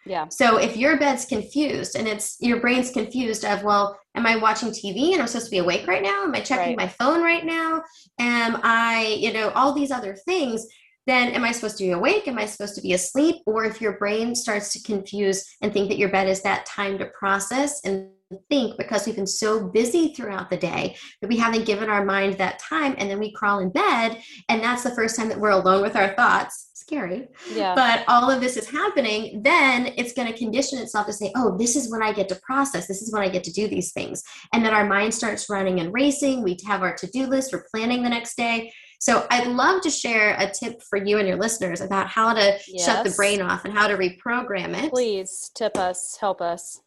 [0.06, 0.28] Yeah.
[0.30, 4.70] So if your bed's confused and it's your brain's confused of, well, am I watching
[4.70, 6.24] TV and I'm supposed to be awake right now?
[6.24, 6.78] Am I checking right.
[6.78, 7.84] my phone right now?
[8.20, 10.66] Am I, you know, all these other things?
[11.08, 12.28] Then am I supposed to be awake?
[12.28, 13.38] Am I supposed to be asleep?
[13.46, 16.98] Or if your brain starts to confuse and think that your bed is that time
[17.00, 18.10] to process and
[18.50, 22.38] think because we've been so busy throughout the day that we haven't given our mind
[22.38, 25.50] that time and then we crawl in bed and that's the first time that we're
[25.50, 26.72] alone with our thoughts.
[26.74, 27.28] Scary.
[27.52, 27.76] Yeah.
[27.76, 31.58] But all of this is happening then it's going to condition itself to say oh
[31.58, 32.88] this is when i get to process.
[32.88, 34.24] This is when i get to do these things.
[34.54, 36.44] And then our mind starts running and racing.
[36.44, 37.54] We have our to-do list.
[37.54, 38.72] We're planning the next day.
[39.00, 42.58] So I'd love to share a tip for you and your listeners about how to
[42.68, 42.86] yes.
[42.86, 44.92] shut the brain off and how to reprogram it.
[44.92, 46.82] Please tip us, help us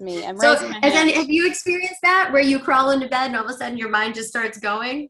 [0.00, 0.24] me.
[0.24, 3.44] I'm so has any, have you experienced that where you crawl into bed and all
[3.44, 5.08] of a sudden your mind just starts going?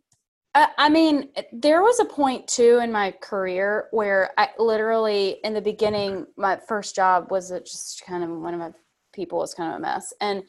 [0.54, 5.54] Uh, I mean, there was a point too in my career where I literally, in
[5.54, 8.72] the beginning, my first job was just kind of one of my
[9.12, 10.12] people was kind of a mess.
[10.20, 10.42] And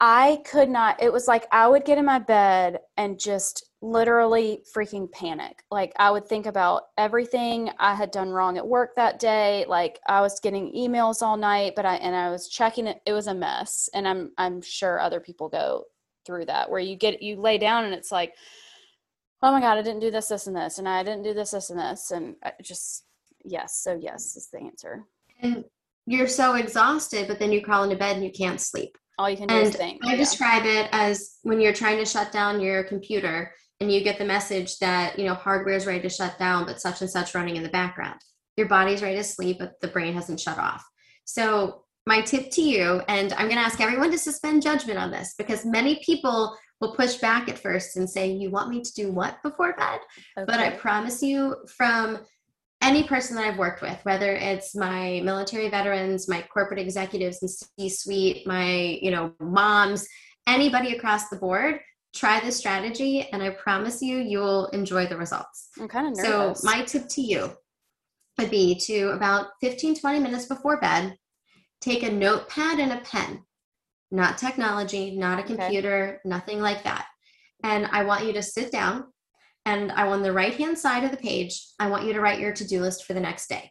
[0.00, 4.62] I could not, it was like I would get in my bed and just literally
[4.74, 5.62] freaking panic.
[5.70, 9.64] Like I would think about everything I had done wrong at work that day.
[9.68, 13.00] Like I was getting emails all night, but I and I was checking it.
[13.06, 13.88] It was a mess.
[13.94, 15.84] And I'm I'm sure other people go
[16.26, 18.34] through that where you get you lay down and it's like,
[19.42, 21.50] oh my God, I didn't do this, this, and this, and I didn't do this,
[21.50, 22.10] this, and this.
[22.10, 23.04] And I just
[23.44, 25.04] yes, so yes is the answer.
[25.40, 25.64] And
[26.06, 28.96] you're so exhausted, but then you crawl into bed and you can't sleep.
[29.18, 30.04] All you can do and is think.
[30.04, 30.16] I yeah.
[30.16, 34.24] describe it as when you're trying to shut down your computer and you get the
[34.24, 37.56] message that you know hardware is ready to shut down but such and such running
[37.56, 38.20] in the background
[38.56, 40.84] your body's ready to sleep but the brain hasn't shut off
[41.24, 45.10] so my tip to you and i'm going to ask everyone to suspend judgment on
[45.10, 48.92] this because many people will push back at first and say you want me to
[48.94, 50.00] do what before bed
[50.38, 50.44] okay.
[50.46, 52.18] but i promise you from
[52.84, 57.48] any person that i've worked with whether it's my military veterans my corporate executives in
[57.48, 60.06] c suite my you know moms
[60.46, 61.80] anybody across the board
[62.14, 65.68] try this strategy and I promise you, you'll enjoy the results.
[65.78, 66.60] I'm kind of nervous.
[66.60, 67.52] So, my tip to you
[68.38, 71.16] would be to about 15, 20 minutes before bed,
[71.80, 73.42] take a notepad and a pen,
[74.10, 76.28] not technology, not a computer, okay.
[76.28, 77.06] nothing like that.
[77.62, 79.06] And I want you to sit down
[79.66, 82.40] and I on the right hand side of the page, I want you to write
[82.40, 83.70] your to do list for the next day.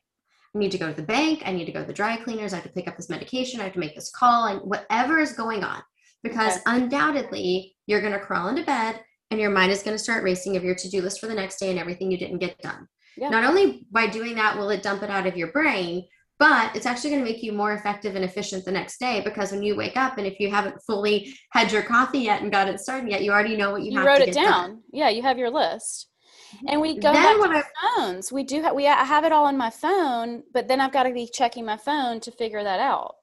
[0.56, 1.44] I need to go to the bank.
[1.46, 2.54] I need to go to the dry cleaners.
[2.54, 3.60] I have to pick up this medication.
[3.60, 5.82] I have to make this call and whatever is going on
[6.22, 6.64] because okay.
[6.66, 9.00] undoubtedly you're going to crawl into bed
[9.32, 11.60] and your mind is going to start racing of your to-do list for the next
[11.60, 12.88] day and everything you didn't get done.
[13.18, 13.30] Yeah.
[13.30, 16.06] Not only by doing that will it dump it out of your brain,
[16.40, 19.52] but it's actually going to make you more effective and efficient the next day because
[19.52, 22.68] when you wake up and if you haven't fully had your coffee yet and got
[22.68, 24.06] it started yet, you already know what you, have.
[24.06, 24.22] To do.
[24.22, 24.70] You wrote it down.
[24.70, 24.82] Done.
[24.92, 26.10] Yeah, you have your list.
[26.56, 26.66] Mm-hmm.
[26.70, 28.32] And we go then back to I, phones.
[28.32, 31.04] We do have we I have it all on my phone, but then I've got
[31.04, 33.16] to be checking my phone to figure that out.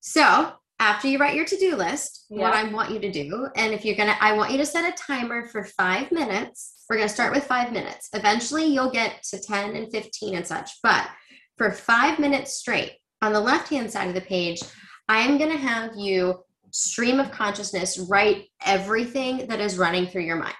[0.00, 2.42] So after you write your to-do list yeah.
[2.42, 4.84] what i want you to do and if you're gonna i want you to set
[4.84, 9.40] a timer for five minutes we're gonna start with five minutes eventually you'll get to
[9.40, 11.08] 10 and 15 and such but
[11.56, 14.60] for five minutes straight on the left hand side of the page
[15.08, 16.34] i am gonna have you
[16.70, 20.54] stream of consciousness write everything that is running through your mind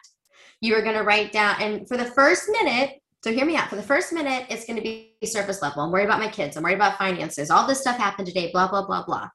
[0.61, 2.93] you are gonna write down and for the first minute
[3.25, 3.71] So hear me out.
[3.71, 5.83] For the first minute, it's going to be surface level.
[5.83, 6.59] I'm worried about my kids.
[6.59, 7.51] I'm worried about finances.
[7.51, 9.31] All this stuff happened today, blah, blah, blah, blah.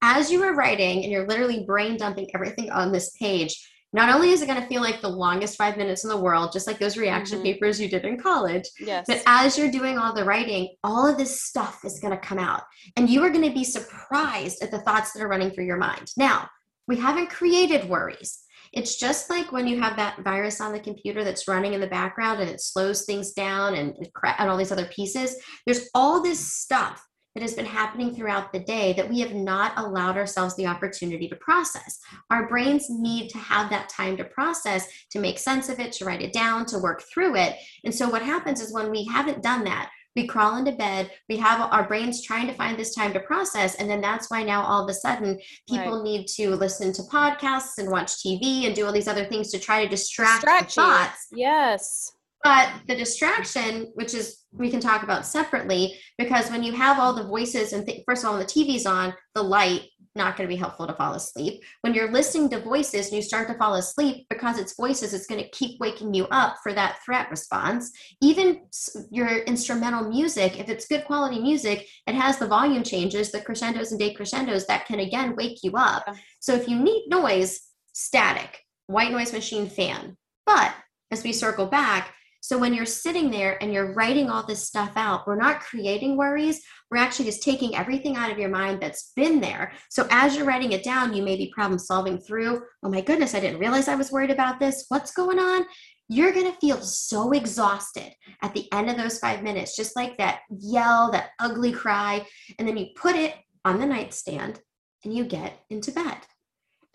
[0.00, 3.54] As you are writing and you're literally brain dumping everything on this page,
[3.96, 6.52] not only is it going to feel like the longest five minutes in the world,
[6.52, 7.44] just like those reaction mm-hmm.
[7.44, 9.06] papers you did in college, yes.
[9.08, 12.38] but as you're doing all the writing, all of this stuff is going to come
[12.38, 12.62] out.
[12.96, 15.78] And you are going to be surprised at the thoughts that are running through your
[15.78, 16.12] mind.
[16.14, 16.46] Now,
[16.86, 18.42] we haven't created worries.
[18.74, 21.86] It's just like when you have that virus on the computer that's running in the
[21.86, 25.36] background and it slows things down and, and all these other pieces.
[25.64, 27.02] There's all this stuff
[27.36, 31.28] that has been happening throughout the day that we have not allowed ourselves the opportunity
[31.28, 32.00] to process.
[32.30, 36.06] Our brains need to have that time to process, to make sense of it, to
[36.06, 37.56] write it down, to work through it.
[37.84, 41.36] And so, what happens is when we haven't done that, we crawl into bed we
[41.36, 44.62] have our brains trying to find this time to process and then that's why now
[44.62, 46.04] all of a sudden people right.
[46.04, 49.58] need to listen to podcasts and watch tv and do all these other things to
[49.58, 55.26] try to distract, distract thoughts yes but the distraction which is we can talk about
[55.26, 58.86] separately because when you have all the voices and th- first of all the tv's
[58.86, 59.82] on the light
[60.16, 61.62] not going to be helpful to fall asleep.
[61.82, 65.26] When you're listening to voices and you start to fall asleep because it's voices, it's
[65.26, 67.92] going to keep waking you up for that threat response.
[68.20, 68.62] Even
[69.10, 73.92] your instrumental music, if it's good quality music, it has the volume changes, the crescendos
[73.92, 76.04] and decrescendos that can again wake you up.
[76.40, 77.60] So if you need noise,
[77.92, 80.16] static, white noise machine fan.
[80.46, 80.74] But
[81.10, 82.14] as we circle back,
[82.46, 86.16] so when you're sitting there and you're writing all this stuff out, we're not creating
[86.16, 86.62] worries.
[86.92, 89.72] We're actually just taking everything out of your mind that's been there.
[89.90, 93.34] So as you're writing it down, you may be problem solving through, oh my goodness,
[93.34, 94.84] I didn't realize I was worried about this.
[94.90, 95.66] What's going on?
[96.08, 100.16] You're going to feel so exhausted at the end of those five minutes, just like
[100.18, 102.24] that yell, that ugly cry.
[102.60, 104.60] And then you put it on the nightstand
[105.04, 106.18] and you get into bed.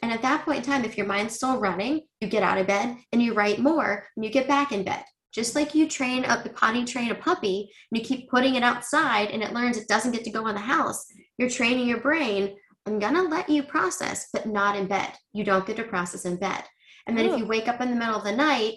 [0.01, 2.67] And at that point in time, if your mind's still running, you get out of
[2.67, 5.03] bed and you write more and you get back in bed.
[5.33, 8.63] Just like you train up the potty train a puppy and you keep putting it
[8.63, 11.05] outside and it learns it doesn't get to go in the house,
[11.37, 12.55] you're training your brain.
[12.85, 15.13] I'm gonna let you process, but not in bed.
[15.33, 16.63] You don't get to process in bed.
[17.07, 17.33] And then Ooh.
[17.33, 18.75] if you wake up in the middle of the night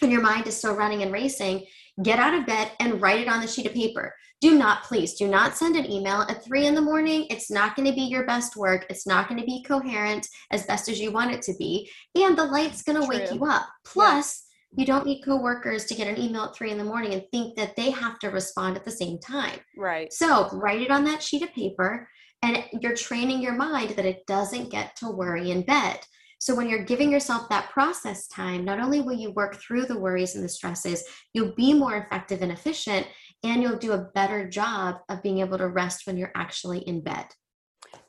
[0.00, 1.66] and your mind is still running and racing,
[2.02, 4.14] get out of bed and write it on the sheet of paper.
[4.40, 7.26] Do not, please, do not send an email at three in the morning.
[7.30, 8.86] It's not going to be your best work.
[8.90, 11.88] It's not going to be coherent as best as you want it to be.
[12.16, 13.68] And the light's going to wake you up.
[13.84, 14.44] Plus,
[14.76, 17.56] you don't need coworkers to get an email at three in the morning and think
[17.56, 19.60] that they have to respond at the same time.
[19.76, 20.12] Right.
[20.12, 22.08] So write it on that sheet of paper
[22.42, 26.00] and you're training your mind that it doesn't get to worry in bed.
[26.42, 29.98] So when you're giving yourself that process time, not only will you work through the
[29.98, 33.06] worries and the stresses, you'll be more effective and efficient,
[33.44, 37.00] and you'll do a better job of being able to rest when you're actually in
[37.00, 37.26] bed.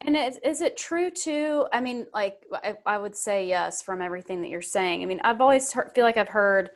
[0.05, 1.65] And is, is it true too?
[1.71, 5.01] I mean, like I, I, would say yes from everything that you're saying.
[5.01, 6.71] I mean, I've always heard, feel like I've heard,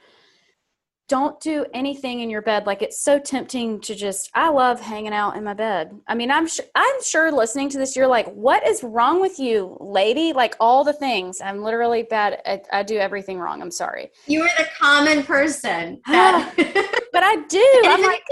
[1.09, 2.65] don't do anything in your bed.
[2.65, 4.29] Like it's so tempting to just.
[4.33, 5.91] I love hanging out in my bed.
[6.07, 9.39] I mean, I'm sure I'm sure listening to this, you're like, what is wrong with
[9.39, 10.33] you, lady?
[10.33, 11.39] Like all the things.
[11.41, 12.41] I'm literally bad.
[12.45, 13.61] I, I do everything wrong.
[13.61, 14.11] I'm sorry.
[14.25, 16.01] You are the common person.
[17.17, 17.81] But I do.
[17.85, 18.23] I'm like,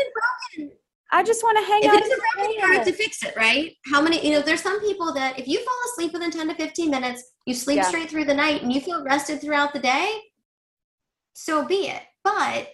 [0.56, 0.72] broken
[1.12, 1.96] I just want to hang if out.
[1.96, 3.74] If it's a broken, have to fix it, right?
[3.86, 4.26] How many?
[4.26, 7.24] You know, there's some people that if you fall asleep within 10 to 15 minutes,
[7.46, 7.84] you sleep yeah.
[7.84, 10.20] straight through the night, and you feel rested throughout the day.
[11.34, 12.02] So be it.
[12.24, 12.70] But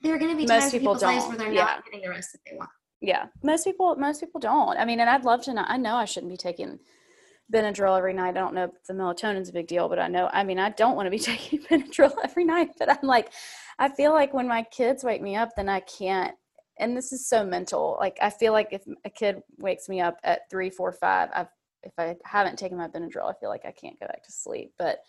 [0.00, 1.14] there are going to be most times people people's don't.
[1.14, 1.64] lives where they're yeah.
[1.64, 2.70] not getting the rest that they want.
[3.00, 4.78] Yeah, most people, most people don't.
[4.78, 5.64] I mean, and I'd love to know.
[5.66, 6.78] I know I shouldn't be taking
[7.52, 8.36] Benadryl every night.
[8.36, 10.28] I don't know if the melatonin's a big deal, but I know.
[10.32, 12.70] I mean, I don't want to be taking Benadryl every night.
[12.78, 13.32] But I'm like,
[13.78, 16.34] I feel like when my kids wake me up, then I can't
[16.80, 20.18] and this is so mental like i feel like if a kid wakes me up
[20.24, 21.48] at three four five i've
[21.82, 24.72] if i haven't taken my benadryl i feel like i can't go back to sleep
[24.78, 25.00] but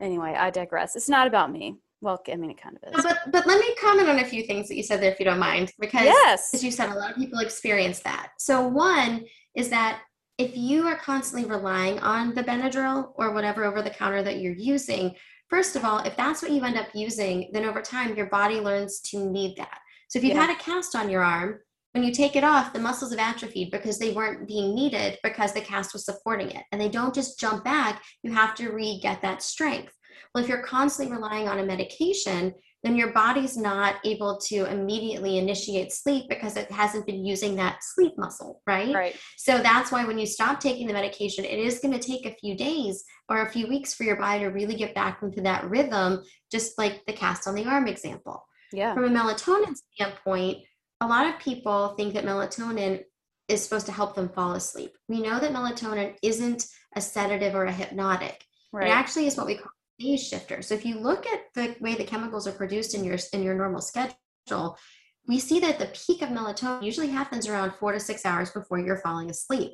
[0.00, 0.96] anyway i digress.
[0.96, 1.76] It's not about me.
[2.00, 3.04] Well i mean it kind of is.
[3.04, 5.26] But but let me comment on a few things that you said there if you
[5.26, 6.54] don't mind because yes.
[6.54, 8.30] as you said a lot of people experience that.
[8.38, 10.00] So one is that
[10.38, 14.54] if you are constantly relying on the benadryl or whatever over the counter that you're
[14.54, 15.14] using
[15.48, 18.60] first of all if that's what you end up using then over time your body
[18.60, 20.46] learns to need that so if you've yeah.
[20.46, 21.60] had a cast on your arm,
[21.92, 25.52] when you take it off, the muscles have atrophied because they weren't being needed because
[25.52, 26.64] the cast was supporting it.
[26.72, 29.92] And they don't just jump back, you have to re get that strength.
[30.34, 35.38] Well, if you're constantly relying on a medication, then your body's not able to immediately
[35.38, 38.92] initiate sleep because it hasn't been using that sleep muscle, right?
[38.92, 39.16] Right.
[39.36, 42.34] So that's why when you stop taking the medication, it is going to take a
[42.34, 45.70] few days or a few weeks for your body to really get back into that
[45.70, 48.44] rhythm, just like the cast on the arm example.
[48.72, 48.94] Yeah.
[48.94, 50.58] From a melatonin standpoint,
[51.00, 53.02] a lot of people think that melatonin
[53.48, 54.96] is supposed to help them fall asleep.
[55.08, 58.44] We know that melatonin isn't a sedative or a hypnotic.
[58.72, 58.86] Right.
[58.86, 60.62] It actually is what we call a phase shifter.
[60.62, 63.54] So if you look at the way the chemicals are produced in your in your
[63.54, 64.16] normal schedule,
[64.46, 64.78] schedule,
[65.26, 68.78] we see that the peak of melatonin usually happens around four to six hours before
[68.78, 69.72] you're falling asleep.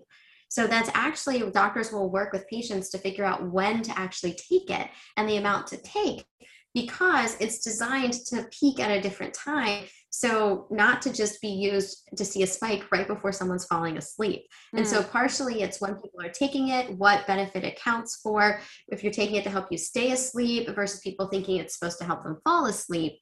[0.49, 4.71] So that's actually doctors will work with patients to figure out when to actually take
[4.71, 6.25] it and the amount to take
[6.77, 9.85] because it's designed to peak at a different time.
[10.11, 14.43] So, not to just be used to see a spike right before someone's falling asleep.
[14.75, 14.79] Mm.
[14.79, 15.11] And so, mm.
[15.11, 19.37] partially it's when people are taking it, what benefit it counts for, if you're taking
[19.37, 22.67] it to help you stay asleep versus people thinking it's supposed to help them fall
[22.67, 23.15] asleep.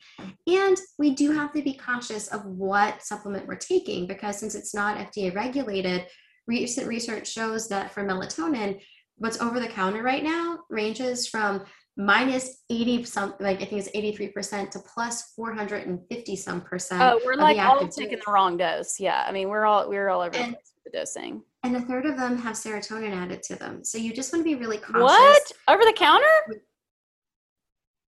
[0.48, 4.74] And we do have to be cautious of what supplement we're taking because since it's
[4.74, 6.06] not FDA regulated,
[6.48, 8.80] recent research shows that for melatonin,
[9.16, 11.64] what's over the counter right now ranges from
[11.96, 17.36] minus 80 some like i think it's 83% to plus 450 some percent oh we're
[17.36, 18.98] like all taking the wrong dose.
[18.98, 21.42] Yeah i mean we're all we're all over and, the dosing.
[21.62, 23.84] and a third of them have serotonin added to them.
[23.84, 25.52] So you just want to be really cautious what?
[25.68, 26.26] Over the counter?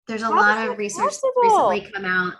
[0.07, 1.31] There's a How lot of research possible?
[1.41, 2.34] recently come out.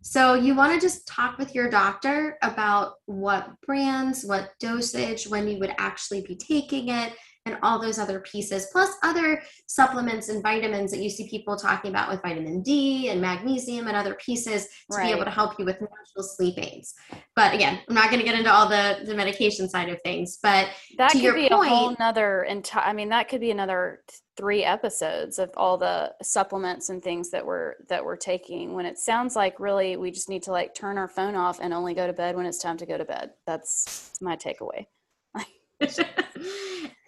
[0.00, 5.48] So you want to just talk with your doctor about what brands what dosage when
[5.48, 7.12] you would actually be taking it
[7.48, 11.90] and all those other pieces, plus other supplements and vitamins that you see people talking
[11.90, 15.06] about with vitamin D and magnesium and other pieces to right.
[15.06, 16.94] be able to help you with natural sleep aids.
[17.34, 20.38] But again, I'm not going to get into all the, the medication side of things,
[20.42, 24.02] but that could be point, a whole nother entire, I mean, that could be another
[24.36, 28.96] three episodes of all the supplements and things that we're that we're taking when it
[28.96, 32.06] sounds like really we just need to like turn our phone off and only go
[32.06, 34.86] to bed when it's time to go to bed that's my takeaway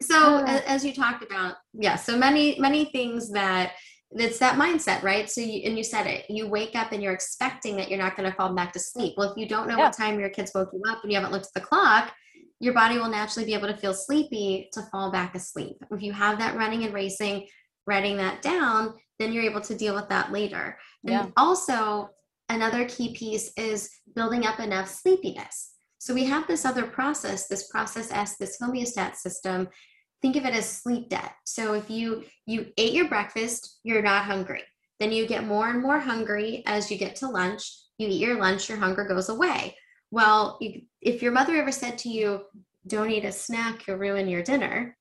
[0.00, 3.72] so as you talked about yeah so many many things that
[4.12, 5.30] it's that mindset right?
[5.30, 8.16] So you and you said it you wake up and you're expecting that you're not
[8.16, 9.14] going to fall back to sleep.
[9.16, 9.84] Well if you don't know yeah.
[9.84, 12.12] what time your kids woke you up and you haven't looked at the clock
[12.62, 15.76] your body will naturally be able to feel sleepy to fall back asleep.
[15.90, 17.46] If you have that running and racing
[17.86, 20.78] writing that down then you're able to deal with that later.
[21.04, 21.22] Yeah.
[21.22, 22.10] and also
[22.48, 27.68] another key piece is building up enough sleepiness so we have this other process, this
[27.68, 29.68] process S, this homeostat system.
[30.22, 31.34] Think of it as sleep debt.
[31.44, 34.62] So if you you ate your breakfast, you're not hungry.
[34.98, 37.70] Then you get more and more hungry as you get to lunch.
[37.98, 39.76] You eat your lunch, your hunger goes away.
[40.10, 42.44] Well, you, if your mother ever said to you,
[42.86, 44.96] "Don't eat a snack, you'll ruin your dinner,"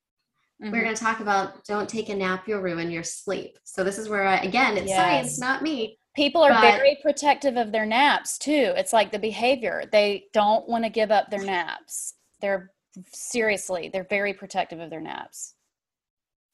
[0.61, 0.73] Mm-hmm.
[0.73, 3.57] We're going to talk about don't take a nap, you'll ruin your sleep.
[3.63, 4.97] So this is where I, again, it's yes.
[4.97, 8.73] science, not me people are but, very protective of their naps too.
[8.75, 9.83] It's like the behavior.
[9.91, 12.15] They don't want to give up their naps.
[12.41, 12.71] They're
[13.13, 15.53] seriously they're very protective of their naps.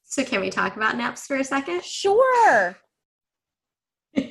[0.04, 1.84] So can we talk about naps for a second?
[1.84, 2.78] Sure.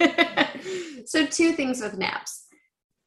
[1.06, 2.46] So two things with naps.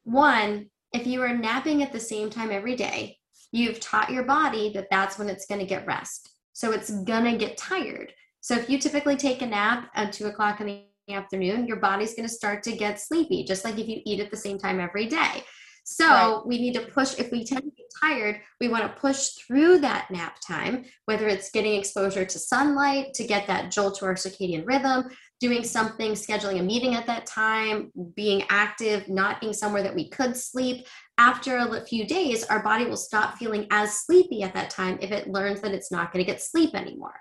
[0.04, 3.18] One if you are napping at the same time every day
[3.52, 6.30] you've taught your body that that's when it's going to get rest.
[6.52, 8.12] So it's going to get tired.
[8.40, 10.84] So if you typically take a nap at two o'clock in the
[11.14, 14.30] afternoon, your body's going to start to get sleepy, just like if you eat at
[14.30, 15.42] the same time every day.
[15.90, 16.42] So right.
[16.44, 19.78] we need to push, if we tend to get tired, we want to push through
[19.78, 24.12] that nap time, whether it's getting exposure to sunlight to get that jolt to our
[24.12, 25.08] circadian rhythm,
[25.40, 30.10] doing something, scheduling a meeting at that time, being active, not being somewhere that we
[30.10, 30.86] could sleep.
[31.16, 35.10] After a few days, our body will stop feeling as sleepy at that time if
[35.10, 37.14] it learns that it's not going to get sleep anymore.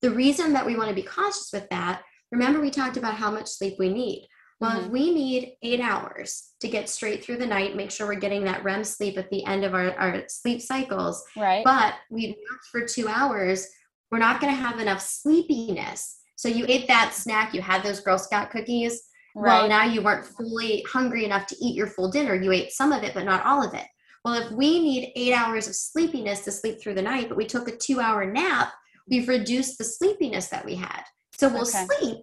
[0.00, 3.30] The reason that we want to be cautious with that Remember, we talked about how
[3.30, 4.26] much sleep we need.
[4.60, 4.86] Well, mm-hmm.
[4.86, 8.44] if we need eight hours to get straight through the night, make sure we're getting
[8.44, 11.22] that REM sleep at the end of our, our sleep cycles.
[11.36, 11.64] Right.
[11.64, 13.68] But we napped for two hours,
[14.10, 16.18] we're not going to have enough sleepiness.
[16.36, 19.02] So you ate that snack, you had those Girl Scout cookies.
[19.34, 19.60] Right.
[19.60, 22.34] Well, now you weren't fully hungry enough to eat your full dinner.
[22.34, 23.86] You ate some of it, but not all of it.
[24.24, 27.46] Well, if we need eight hours of sleepiness to sleep through the night, but we
[27.46, 28.72] took a two hour nap,
[29.08, 31.02] we've reduced the sleepiness that we had.
[31.42, 31.86] So we'll okay.
[31.98, 32.18] sleep,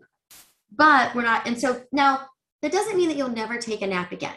[0.74, 1.46] but we're not.
[1.46, 2.28] And so now
[2.62, 4.36] that doesn't mean that you'll never take a nap again.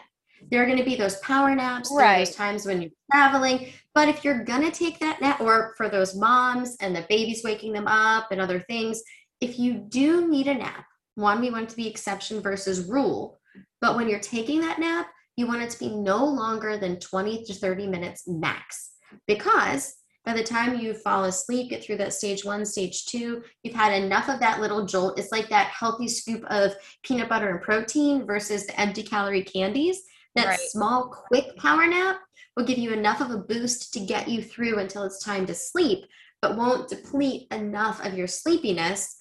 [0.51, 1.89] There are going to be those power naps.
[1.89, 2.25] Right.
[2.25, 3.69] those times when you're traveling.
[3.95, 7.43] But if you're going to take that nap, or for those moms and the babies
[7.45, 9.01] waking them up and other things,
[9.39, 13.39] if you do need a nap, one, we want it to be exception versus rule.
[13.79, 15.07] But when you're taking that nap,
[15.37, 18.91] you want it to be no longer than 20 to 30 minutes max.
[19.27, 23.75] Because by the time you fall asleep, get through that stage one, stage two, you've
[23.75, 25.19] had enough of that little jolt.
[25.19, 30.03] It's like that healthy scoop of peanut butter and protein versus the empty calorie candies.
[30.35, 30.59] That right.
[30.59, 32.17] small, quick power nap
[32.55, 35.53] will give you enough of a boost to get you through until it's time to
[35.53, 36.05] sleep,
[36.41, 39.17] but won't deplete enough of your sleepiness.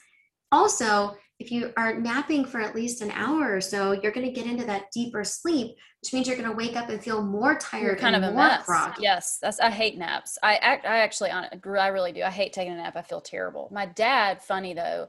[0.52, 4.32] Also, if you are napping for at least an hour or so, you're going to
[4.32, 7.56] get into that deeper sleep, which means you're going to wake up and feel more
[7.56, 8.64] tired you're kind of a mess.
[8.64, 9.02] Groggy.
[9.02, 10.38] Yes, that's I hate naps.
[10.40, 12.22] I I actually I really do.
[12.22, 12.96] I hate taking a nap.
[12.96, 13.68] I feel terrible.
[13.72, 15.08] My dad, funny though,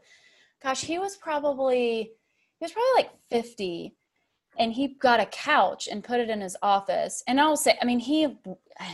[0.63, 2.11] gosh, he was probably
[2.59, 3.95] he was probably like 50
[4.58, 7.24] and he got a couch and put it in his office.
[7.28, 8.28] And I'll say, I mean, he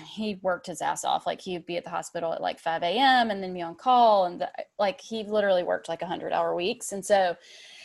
[0.05, 1.25] he worked his ass off.
[1.25, 3.31] Like he'd be at the hospital at like 5 a.m.
[3.31, 6.55] and then be on call, and the, like he literally worked like a hundred hour
[6.55, 6.91] weeks.
[6.91, 7.35] And so,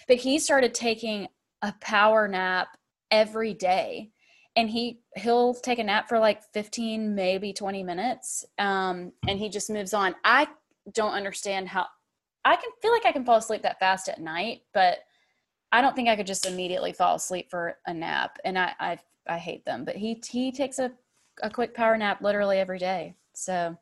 [0.09, 1.29] but he started taking
[1.63, 2.69] a power nap
[3.11, 4.11] every day
[4.57, 9.49] and he he'll take a nap for like 15 maybe 20 minutes um, and he
[9.49, 10.47] just moves on i
[10.93, 11.87] don't understand how
[12.45, 14.99] i can feel like i can fall asleep that fast at night but
[15.75, 18.99] i don't think i could just immediately fall asleep for a nap and i i,
[19.27, 20.93] I hate them but he he takes a,
[21.43, 23.77] a quick power nap literally every day so.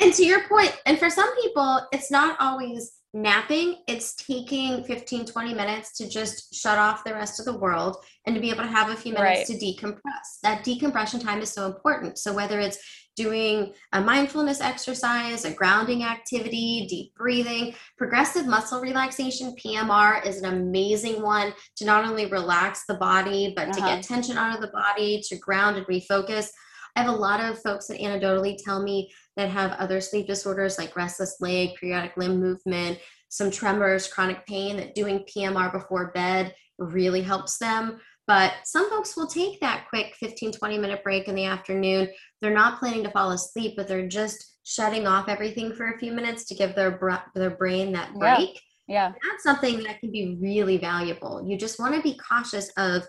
[0.00, 5.26] And to your point and for some people it's not always napping it's taking 15
[5.26, 8.62] 20 minutes to just shut off the rest of the world and to be able
[8.62, 9.58] to have a few minutes right.
[9.58, 10.40] to decompress.
[10.42, 12.18] That decompression time is so important.
[12.18, 12.78] So whether it's
[13.16, 20.52] doing a mindfulness exercise a grounding activity deep breathing progressive muscle relaxation pmr is an
[20.52, 23.72] amazing one to not only relax the body but uh-huh.
[23.72, 24.02] to get uh-huh.
[24.02, 26.48] tension out of the body to ground and refocus
[26.94, 30.76] I have a lot of folks that anecdotally tell me that have other sleep disorders
[30.76, 32.98] like restless leg, periodic limb movement,
[33.28, 37.98] some tremors, chronic pain, that doing PMR before bed really helps them.
[38.26, 42.08] But some folks will take that quick 15, 20 minute break in the afternoon.
[42.40, 46.12] They're not planning to fall asleep, but they're just shutting off everything for a few
[46.12, 46.98] minutes to give their,
[47.34, 48.60] their brain that break.
[48.86, 49.08] Yeah.
[49.08, 49.12] yeah.
[49.28, 51.44] That's something that can be really valuable.
[51.44, 53.02] You just want to be cautious of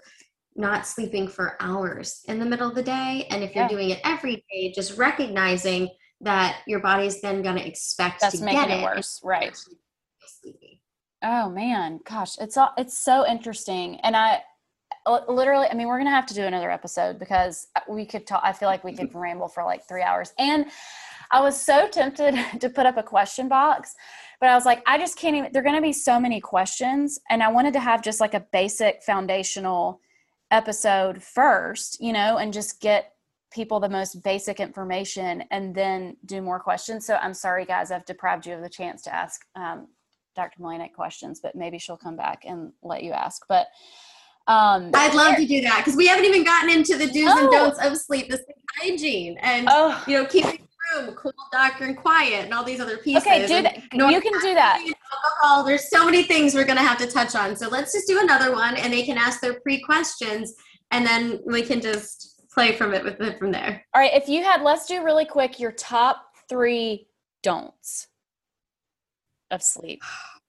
[0.56, 3.28] not sleeping for hours in the middle of the day.
[3.30, 5.90] And if you're doing it every day, just recognizing
[6.22, 9.56] that your body's then going to expect That's to making get it, it worse, right?
[11.24, 14.42] Oh man, gosh, it's all, it's so interesting, and I
[15.08, 18.42] literally, I mean, we're gonna have to do another episode because we could talk.
[18.44, 20.66] I feel like we could ramble for like three hours, and
[21.32, 23.96] I was so tempted to put up a question box,
[24.40, 25.52] but I was like, I just can't even.
[25.52, 29.04] There're gonna be so many questions, and I wanted to have just like a basic
[29.04, 30.00] foundational
[30.52, 33.14] episode first, you know, and just get
[33.52, 37.06] people the most basic information and then do more questions.
[37.06, 39.88] So I'm sorry, guys, I've deprived you of the chance to ask um,
[40.36, 40.60] Dr.
[40.60, 43.44] Milanak questions, but maybe she'll come back and let you ask.
[43.48, 43.68] But
[44.48, 47.44] um, I'd love to do that because we haven't even gotten into the do's oh.
[47.44, 50.04] and don'ts of sleep, the sleep hygiene, and oh.
[50.06, 50.60] you know, keeping
[50.94, 53.24] the room cool, dark, and quiet, and all these other pieces.
[53.24, 53.78] Okay, do that.
[53.94, 54.82] You can do that.
[54.82, 55.64] Alcohol.
[55.64, 57.56] There's so many things we're going to have to touch on.
[57.56, 60.54] So let's just do another one, and they can ask their pre questions,
[60.92, 63.86] and then we can just play from it with it from there.
[63.94, 64.12] All right.
[64.14, 67.08] If you had, let's do really quick your top three
[67.44, 68.08] don'ts
[69.52, 70.02] of sleep.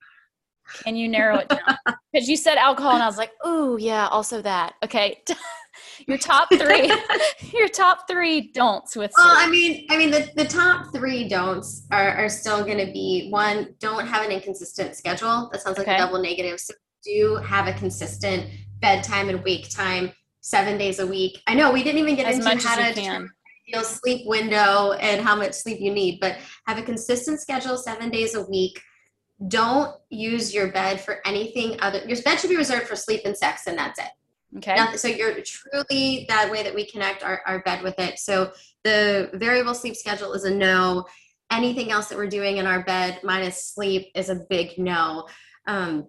[0.82, 1.60] Can you narrow it down?
[2.12, 5.20] Because you said alcohol, and I was like, "Ooh, yeah, also that." Okay,
[6.06, 6.88] your top three,
[7.52, 9.10] your top three don'ts with.
[9.12, 9.26] Sleep.
[9.26, 12.92] Well, I mean, I mean, the, the top three don'ts are, are still going to
[12.92, 15.48] be one: don't have an inconsistent schedule.
[15.50, 15.96] That sounds like okay.
[15.96, 16.60] a double negative.
[16.60, 18.48] So do have a consistent
[18.80, 21.40] bedtime and wake time seven days a week.
[21.46, 23.28] I know we didn't even get as into how to can.
[23.68, 28.10] ideal sleep window and how much sleep you need, but have a consistent schedule seven
[28.10, 28.80] days a week.
[29.48, 32.00] Don't use your bed for anything other.
[32.06, 34.10] Your bed should be reserved for sleep and sex, and that's it.
[34.58, 34.76] Okay.
[34.76, 38.18] Now, so you're truly that way that we connect our, our bed with it.
[38.18, 38.52] So
[38.84, 41.06] the variable sleep schedule is a no.
[41.50, 45.26] Anything else that we're doing in our bed minus sleep is a big no.
[45.66, 46.08] Um,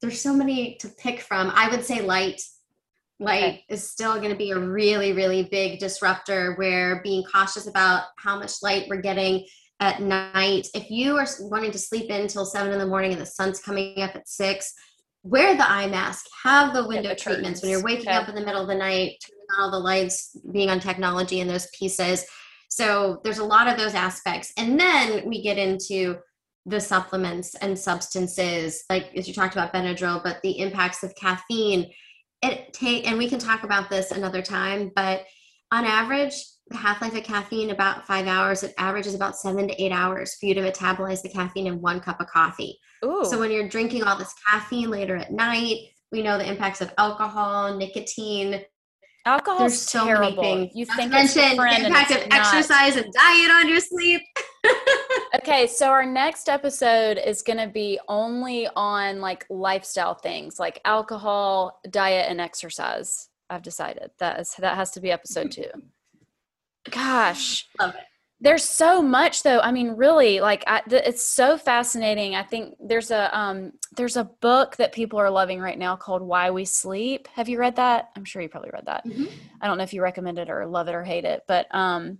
[0.00, 1.52] there's so many to pick from.
[1.54, 2.42] I would say light.
[3.18, 3.64] Light okay.
[3.68, 8.38] is still going to be a really, really big disruptor where being cautious about how
[8.38, 9.46] much light we're getting
[9.80, 10.68] at night.
[10.74, 13.60] If you are wanting to sleep in until seven in the morning and the sun's
[13.60, 14.72] coming up at six,
[15.22, 18.16] wear the eye mask, have the window the treatments when you're waking okay.
[18.16, 21.40] up in the middle of the night, turning on all the lights, being on technology
[21.40, 22.24] and those pieces.
[22.68, 24.52] So there's a lot of those aspects.
[24.56, 26.16] And then we get into
[26.64, 31.90] the supplements and substances, like as you talked about Benadryl, but the impacts of caffeine.
[32.42, 35.24] It take, and we can talk about this another time, but
[35.72, 36.34] on average,
[36.68, 38.62] the half life of caffeine about five hours.
[38.62, 42.00] It averages about seven to eight hours for you to metabolize the caffeine in one
[42.00, 42.78] cup of coffee.
[43.04, 43.24] Ooh.
[43.24, 45.78] So when you're drinking all this caffeine later at night,
[46.12, 48.62] we know the impacts of alcohol, nicotine.
[49.24, 50.42] Alcohol is so terrible.
[50.42, 50.72] Many things.
[50.76, 54.22] You think mention the impact of exercise and diet on your sleep.
[55.36, 60.80] okay, so our next episode is going to be only on like lifestyle things like
[60.84, 63.28] alcohol, diet, and exercise.
[63.50, 65.70] I've decided that is that has to be episode two.
[66.90, 68.02] Gosh, love it.
[68.38, 69.60] There's so much though.
[69.60, 72.34] I mean, really, like I, th- it's so fascinating.
[72.34, 76.22] I think there's a um, there's a book that people are loving right now called
[76.22, 77.28] Why We Sleep.
[77.28, 78.10] Have you read that?
[78.14, 79.06] I'm sure you probably read that.
[79.06, 79.26] Mm-hmm.
[79.60, 82.18] I don't know if you recommend it or love it or hate it, but um,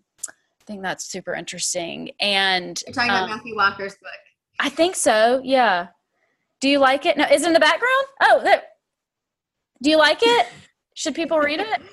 [0.66, 2.10] think that's super interesting.
[2.20, 4.10] And you're talking um, about Matthew Walker's book.
[4.60, 5.40] I think so.
[5.44, 5.88] Yeah.
[6.60, 7.16] Do you like it?
[7.16, 8.06] No, is it in the background?
[8.22, 8.62] Oh, there.
[9.82, 10.46] Do you like it?
[10.94, 11.82] Should people read it?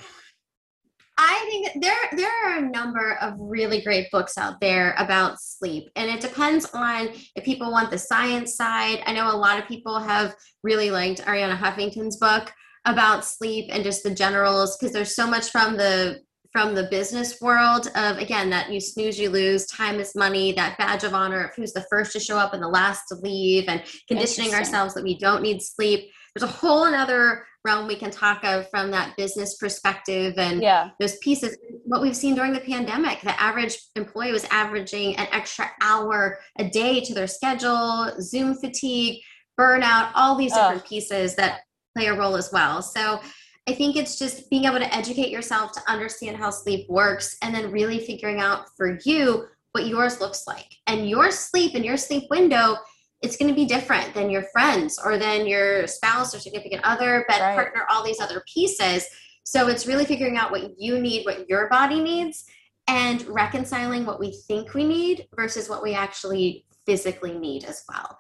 [1.25, 5.89] I think there there are a number of really great books out there about sleep,
[5.95, 9.01] and it depends on if people want the science side.
[9.05, 12.51] I know a lot of people have really liked Arianna Huffington's book
[12.83, 16.19] about sleep and just the generals because there's so much from the
[16.51, 20.77] from the business world of again that you snooze you lose time is money that
[20.77, 23.69] badge of honor of who's the first to show up and the last to leave
[23.69, 28.11] and conditioning ourselves that we don't need sleep there's a whole another realm we can
[28.11, 30.89] talk of from that business perspective and yeah.
[30.99, 35.69] those pieces what we've seen during the pandemic the average employee was averaging an extra
[35.81, 39.21] hour a day to their schedule zoom fatigue
[39.59, 41.61] burnout all these different pieces that
[41.95, 43.19] play a role as well so
[43.67, 47.55] I think it's just being able to educate yourself to understand how sleep works and
[47.55, 50.67] then really figuring out for you what yours looks like.
[50.87, 52.75] And your sleep and your sleep window,
[53.23, 57.25] it's going to be different than your friends or than your spouse or significant other,
[57.29, 57.55] bed right.
[57.55, 59.05] partner, all these other pieces.
[59.43, 62.45] So it's really figuring out what you need, what your body needs,
[62.87, 68.17] and reconciling what we think we need versus what we actually physically need as well.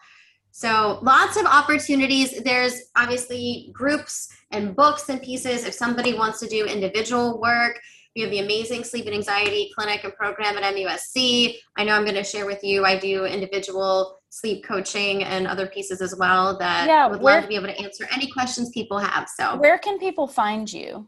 [0.51, 2.41] So lots of opportunities.
[2.43, 5.65] There's obviously groups and books and pieces.
[5.65, 7.79] If somebody wants to do individual work,
[8.15, 11.55] we have the amazing sleep and anxiety clinic and program at MUSC.
[11.77, 12.85] I know I'm going to share with you.
[12.85, 17.43] I do individual sleep coaching and other pieces as well that yeah, would where, love
[17.43, 19.27] to be able to answer any questions people have.
[19.35, 21.07] So where can people find you?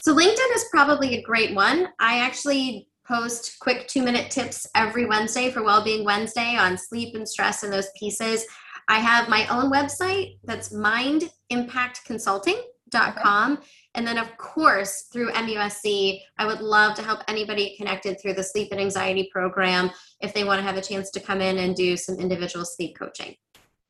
[0.00, 1.88] So LinkedIn is probably a great one.
[2.00, 7.28] I actually post quick two minute tips every Wednesday for Wellbeing Wednesday on sleep and
[7.28, 8.44] stress and those pieces.
[8.88, 12.62] I have my own website that's mindimpactconsulting.com.
[12.94, 13.66] Okay.
[13.94, 18.42] And then, of course, through MUSC, I would love to help anybody connected through the
[18.42, 19.90] sleep and anxiety program
[20.20, 22.96] if they want to have a chance to come in and do some individual sleep
[22.98, 23.36] coaching.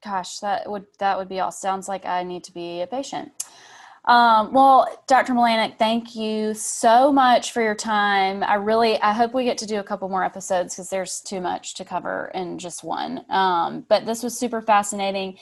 [0.05, 1.53] Gosh, that would that would be all.
[1.53, 3.31] Sounds like I need to be a patient.
[4.05, 5.33] Um, well, Dr.
[5.33, 8.43] Milanak, thank you so much for your time.
[8.43, 11.41] I really, I hope we get to do a couple more episodes because there's too
[11.41, 13.25] much to cover in just one.
[13.31, 15.39] Um, but this was super fascinating.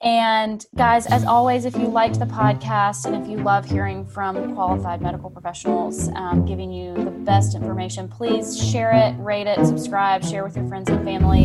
[0.00, 4.54] And guys, as always, if you liked the podcast and if you love hearing from
[4.54, 10.24] qualified medical professionals um, giving you the best information, please share it, rate it, subscribe,
[10.24, 11.44] share with your friends and family.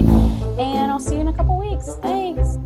[0.60, 1.96] And I'll see you in a couple weeks.
[1.96, 2.58] Thanks.